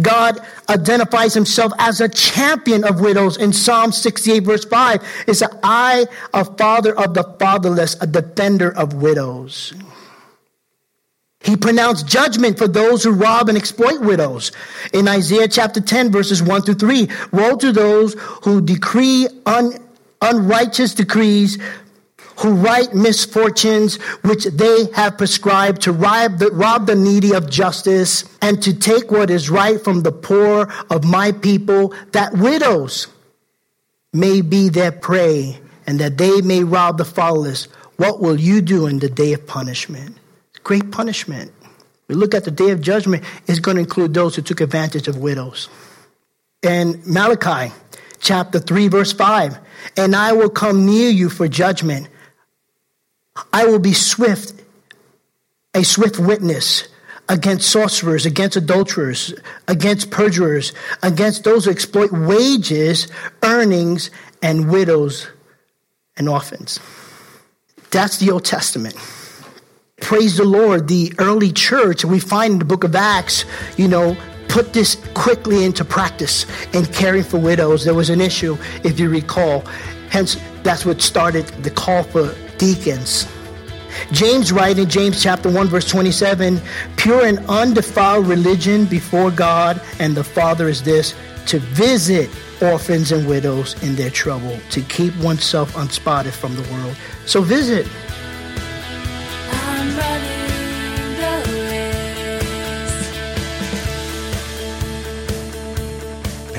God 0.00 0.38
identifies 0.68 1.34
himself 1.34 1.72
as 1.78 2.00
a 2.00 2.08
champion 2.08 2.84
of 2.84 3.00
widows 3.00 3.36
in 3.36 3.52
Psalm 3.52 3.90
68, 3.90 4.44
verse 4.44 4.64
5. 4.64 5.24
It's 5.26 5.42
I, 5.62 6.06
a 6.32 6.44
father 6.44 6.96
of 6.96 7.14
the 7.14 7.24
fatherless, 7.38 7.96
a 8.00 8.06
defender 8.06 8.70
of 8.76 8.94
widows. 8.94 9.74
He 11.46 11.56
pronounced 11.56 12.08
judgment 12.08 12.58
for 12.58 12.66
those 12.66 13.04
who 13.04 13.12
rob 13.12 13.48
and 13.48 13.56
exploit 13.56 14.00
widows. 14.00 14.50
In 14.92 15.06
Isaiah 15.06 15.46
chapter 15.46 15.80
10, 15.80 16.10
verses 16.10 16.42
1 16.42 16.62
through 16.62 16.74
3, 16.74 17.08
woe 17.32 17.56
to 17.56 17.70
those 17.70 18.14
who 18.42 18.60
decree 18.60 19.28
un, 19.46 19.78
unrighteous 20.20 20.94
decrees, 20.94 21.56
who 22.40 22.54
write 22.54 22.94
misfortunes 22.94 23.94
which 24.24 24.44
they 24.46 24.86
have 24.94 25.16
prescribed 25.16 25.82
to 25.82 25.92
rob 25.92 26.38
the, 26.38 26.50
rob 26.50 26.88
the 26.88 26.96
needy 26.96 27.32
of 27.32 27.48
justice 27.48 28.24
and 28.42 28.60
to 28.64 28.74
take 28.74 29.12
what 29.12 29.30
is 29.30 29.48
right 29.48 29.80
from 29.82 30.02
the 30.02 30.12
poor 30.12 30.68
of 30.90 31.04
my 31.04 31.30
people, 31.30 31.94
that 32.10 32.36
widows 32.36 33.06
may 34.12 34.40
be 34.40 34.68
their 34.68 34.90
prey 34.90 35.60
and 35.86 36.00
that 36.00 36.18
they 36.18 36.40
may 36.40 36.64
rob 36.64 36.98
the 36.98 37.04
fatherless. 37.04 37.68
What 37.98 38.20
will 38.20 38.38
you 38.38 38.60
do 38.60 38.88
in 38.88 38.98
the 38.98 39.08
day 39.08 39.32
of 39.32 39.46
punishment? 39.46 40.18
Great 40.66 40.90
punishment. 40.90 41.52
We 42.08 42.16
look 42.16 42.34
at 42.34 42.42
the 42.42 42.50
day 42.50 42.70
of 42.70 42.80
judgment, 42.80 43.22
is 43.46 43.60
going 43.60 43.76
to 43.76 43.82
include 43.82 44.14
those 44.14 44.34
who 44.34 44.42
took 44.42 44.60
advantage 44.60 45.06
of 45.06 45.16
widows. 45.16 45.68
And 46.60 47.06
Malachi 47.06 47.72
chapter 48.18 48.58
3, 48.58 48.88
verse 48.88 49.12
5 49.12 49.58
And 49.96 50.16
I 50.16 50.32
will 50.32 50.50
come 50.50 50.84
near 50.84 51.08
you 51.08 51.28
for 51.28 51.46
judgment. 51.46 52.08
I 53.52 53.66
will 53.66 53.78
be 53.78 53.92
swift, 53.92 54.54
a 55.72 55.84
swift 55.84 56.18
witness 56.18 56.88
against 57.28 57.70
sorcerers, 57.70 58.26
against 58.26 58.56
adulterers, 58.56 59.32
against 59.68 60.10
perjurers, 60.10 60.72
against 61.00 61.44
those 61.44 61.66
who 61.66 61.70
exploit 61.70 62.10
wages, 62.10 63.06
earnings, 63.44 64.10
and 64.42 64.68
widows 64.68 65.28
and 66.16 66.28
orphans. 66.28 66.80
That's 67.92 68.16
the 68.16 68.32
Old 68.32 68.44
Testament 68.44 68.96
praise 70.00 70.36
the 70.36 70.44
Lord, 70.44 70.88
the 70.88 71.12
early 71.18 71.52
church, 71.52 72.04
we 72.04 72.20
find 72.20 72.54
in 72.54 72.58
the 72.58 72.64
book 72.64 72.84
of 72.84 72.94
Acts, 72.94 73.44
you 73.76 73.88
know, 73.88 74.16
put 74.48 74.72
this 74.72 74.96
quickly 75.14 75.64
into 75.64 75.84
practice 75.84 76.46
in 76.72 76.86
caring 76.86 77.22
for 77.22 77.38
widows. 77.38 77.84
There 77.84 77.94
was 77.94 78.10
an 78.10 78.20
issue, 78.20 78.56
if 78.84 79.00
you 79.00 79.08
recall. 79.08 79.60
Hence, 80.10 80.36
that's 80.62 80.84
what 80.84 81.00
started 81.00 81.46
the 81.62 81.70
call 81.70 82.02
for 82.02 82.34
deacons. 82.58 83.26
James 84.12 84.52
writes 84.52 84.78
in 84.78 84.88
James 84.90 85.22
chapter 85.22 85.50
1 85.50 85.68
verse 85.68 85.88
27, 85.88 86.60
pure 86.96 87.24
and 87.24 87.38
undefiled 87.48 88.26
religion 88.26 88.84
before 88.84 89.30
God 89.30 89.80
and 89.98 90.14
the 90.14 90.24
Father 90.24 90.68
is 90.68 90.82
this, 90.82 91.14
to 91.46 91.58
visit 91.58 92.28
orphans 92.60 93.12
and 93.12 93.26
widows 93.26 93.80
in 93.82 93.96
their 93.96 94.10
trouble, 94.10 94.58
to 94.70 94.82
keep 94.82 95.16
oneself 95.16 95.74
unspotted 95.76 96.32
from 96.32 96.54
the 96.54 96.62
world. 96.72 96.96
So 97.24 97.40
visit. 97.40 97.86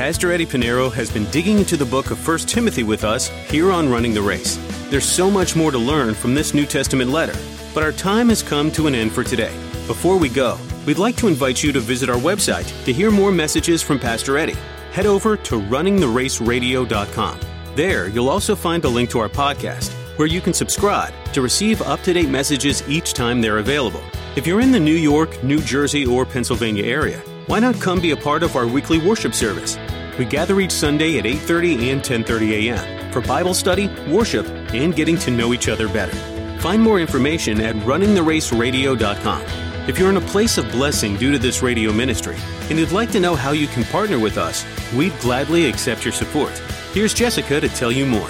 Pastor 0.07 0.31
Eddie 0.31 0.45
Pinero 0.45 0.89
has 0.89 1.11
been 1.11 1.25
digging 1.31 1.57
into 1.57 1.75
the 1.75 1.83
book 1.83 2.11
of 2.11 2.25
1 2.25 2.37
Timothy 2.47 2.81
with 2.81 3.03
us 3.03 3.27
here 3.27 3.73
on 3.73 3.89
Running 3.89 4.13
the 4.13 4.21
Race. 4.21 4.55
There's 4.89 5.03
so 5.03 5.29
much 5.29 5.53
more 5.53 5.69
to 5.69 5.77
learn 5.77 6.13
from 6.13 6.33
this 6.33 6.53
New 6.53 6.65
Testament 6.65 7.11
letter, 7.11 7.37
but 7.73 7.83
our 7.83 7.91
time 7.91 8.29
has 8.29 8.41
come 8.41 8.71
to 8.71 8.87
an 8.87 8.95
end 8.95 9.11
for 9.11 9.25
today. 9.25 9.53
Before 9.85 10.15
we 10.17 10.29
go, 10.29 10.57
we'd 10.85 10.97
like 10.97 11.17
to 11.17 11.27
invite 11.27 11.61
you 11.61 11.73
to 11.73 11.81
visit 11.81 12.09
our 12.09 12.15
website 12.15 12.71
to 12.85 12.93
hear 12.93 13.11
more 13.11 13.33
messages 13.33 13.83
from 13.83 13.99
Pastor 13.99 14.37
Eddie. 14.37 14.55
Head 14.93 15.07
over 15.07 15.35
to 15.35 15.55
runningtheraceradio.com. 15.59 17.39
There, 17.75 18.07
you'll 18.07 18.29
also 18.29 18.55
find 18.55 18.85
a 18.85 18.89
link 18.89 19.09
to 19.09 19.19
our 19.19 19.27
podcast, 19.27 19.91
where 20.17 20.29
you 20.29 20.39
can 20.39 20.53
subscribe 20.53 21.13
to 21.33 21.41
receive 21.41 21.81
up 21.81 22.01
to 22.03 22.13
date 22.13 22.29
messages 22.29 22.81
each 22.87 23.11
time 23.11 23.41
they're 23.41 23.57
available. 23.57 24.03
If 24.37 24.47
you're 24.47 24.61
in 24.61 24.71
the 24.71 24.79
New 24.79 24.95
York, 24.95 25.43
New 25.43 25.59
Jersey, 25.59 26.05
or 26.05 26.25
Pennsylvania 26.25 26.85
area, 26.85 27.21
why 27.47 27.59
not 27.59 27.81
come 27.81 27.99
be 27.99 28.11
a 28.11 28.17
part 28.17 28.41
of 28.41 28.55
our 28.55 28.67
weekly 28.67 28.99
worship 28.99 29.33
service? 29.33 29.77
We 30.17 30.25
gather 30.25 30.59
each 30.59 30.71
Sunday 30.71 31.19
at 31.19 31.25
8:30 31.25 31.91
and 31.91 32.01
10:30 32.01 32.69
a.m. 32.69 33.11
for 33.11 33.21
Bible 33.21 33.53
study, 33.53 33.87
worship, 34.07 34.47
and 34.73 34.95
getting 34.95 35.17
to 35.19 35.31
know 35.31 35.53
each 35.53 35.67
other 35.67 35.87
better. 35.87 36.15
Find 36.59 36.81
more 36.81 36.99
information 36.99 37.61
at 37.61 37.75
runningtheraceradio.com. 37.77 39.41
If 39.87 39.97
you're 39.97 40.09
in 40.09 40.17
a 40.17 40.31
place 40.33 40.57
of 40.57 40.69
blessing 40.71 41.15
due 41.17 41.31
to 41.31 41.39
this 41.39 41.61
radio 41.61 41.93
ministry 41.93 42.35
and 42.69 42.77
you'd 42.77 42.91
like 42.91 43.11
to 43.11 43.19
know 43.19 43.35
how 43.35 43.51
you 43.51 43.67
can 43.67 43.85
partner 43.85 44.19
with 44.19 44.37
us, 44.37 44.65
we'd 44.93 45.17
gladly 45.19 45.69
accept 45.69 46.03
your 46.03 46.11
support. 46.11 46.51
Here's 46.93 47.13
Jessica 47.13 47.61
to 47.61 47.69
tell 47.69 47.91
you 47.91 48.05
more. 48.05 48.29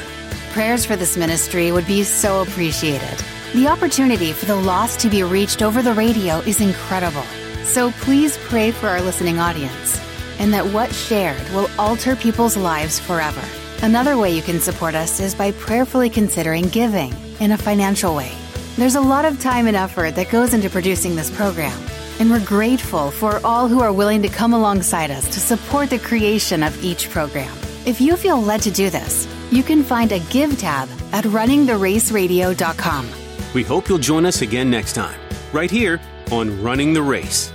Prayers 0.51 0.85
for 0.85 0.95
this 0.95 1.17
ministry 1.17 1.71
would 1.71 1.87
be 1.87 2.03
so 2.03 2.41
appreciated. 2.41 3.17
The 3.53 3.67
opportunity 3.69 4.33
for 4.33 4.45
the 4.45 4.55
lost 4.55 4.99
to 4.99 5.09
be 5.09 5.23
reached 5.23 5.61
over 5.63 5.81
the 5.81 5.93
radio 5.93 6.39
is 6.39 6.61
incredible. 6.61 7.23
So 7.63 7.91
please 7.91 8.37
pray 8.49 8.71
for 8.71 8.87
our 8.87 9.01
listening 9.01 9.39
audience 9.39 10.06
and 10.39 10.53
that 10.53 10.65
what 10.65 10.93
shared 10.93 11.47
will 11.49 11.69
alter 11.77 12.15
people's 12.15 12.57
lives 12.57 12.99
forever. 12.99 13.41
Another 13.83 14.17
way 14.17 14.35
you 14.35 14.41
can 14.41 14.59
support 14.59 14.95
us 14.95 15.19
is 15.19 15.35
by 15.35 15.51
prayerfully 15.51 16.09
considering 16.09 16.67
giving 16.69 17.13
in 17.39 17.51
a 17.51 17.57
financial 17.57 18.15
way. 18.15 18.31
There's 18.77 18.95
a 18.95 19.01
lot 19.01 19.25
of 19.25 19.39
time 19.39 19.67
and 19.67 19.75
effort 19.75 20.15
that 20.15 20.29
goes 20.29 20.53
into 20.53 20.69
producing 20.69 21.15
this 21.15 21.31
program, 21.31 21.79
and 22.19 22.29
we're 22.29 22.45
grateful 22.45 23.11
for 23.11 23.39
all 23.43 23.67
who 23.67 23.81
are 23.81 23.93
willing 23.93 24.21
to 24.21 24.29
come 24.29 24.53
alongside 24.53 25.11
us 25.11 25.25
to 25.33 25.39
support 25.39 25.89
the 25.89 25.99
creation 25.99 26.63
of 26.63 26.83
each 26.83 27.09
program. 27.09 27.55
If 27.85 28.01
you 28.01 28.15
feel 28.17 28.41
led 28.41 28.61
to 28.63 28.71
do 28.71 28.89
this, 28.89 29.27
you 29.51 29.63
can 29.63 29.83
find 29.83 30.11
a 30.11 30.19
Give 30.31 30.57
tab 30.57 30.89
at 31.13 31.23
runningtheraceradio.com. 31.25 33.09
We 33.53 33.63
hope 33.63 33.89
you'll 33.89 33.97
join 33.97 34.25
us 34.25 34.41
again 34.41 34.69
next 34.69 34.93
time, 34.93 35.19
right 35.53 35.71
here 35.71 36.01
on 36.31 36.61
Running 36.61 36.93
the 36.93 37.01
Race. 37.01 37.51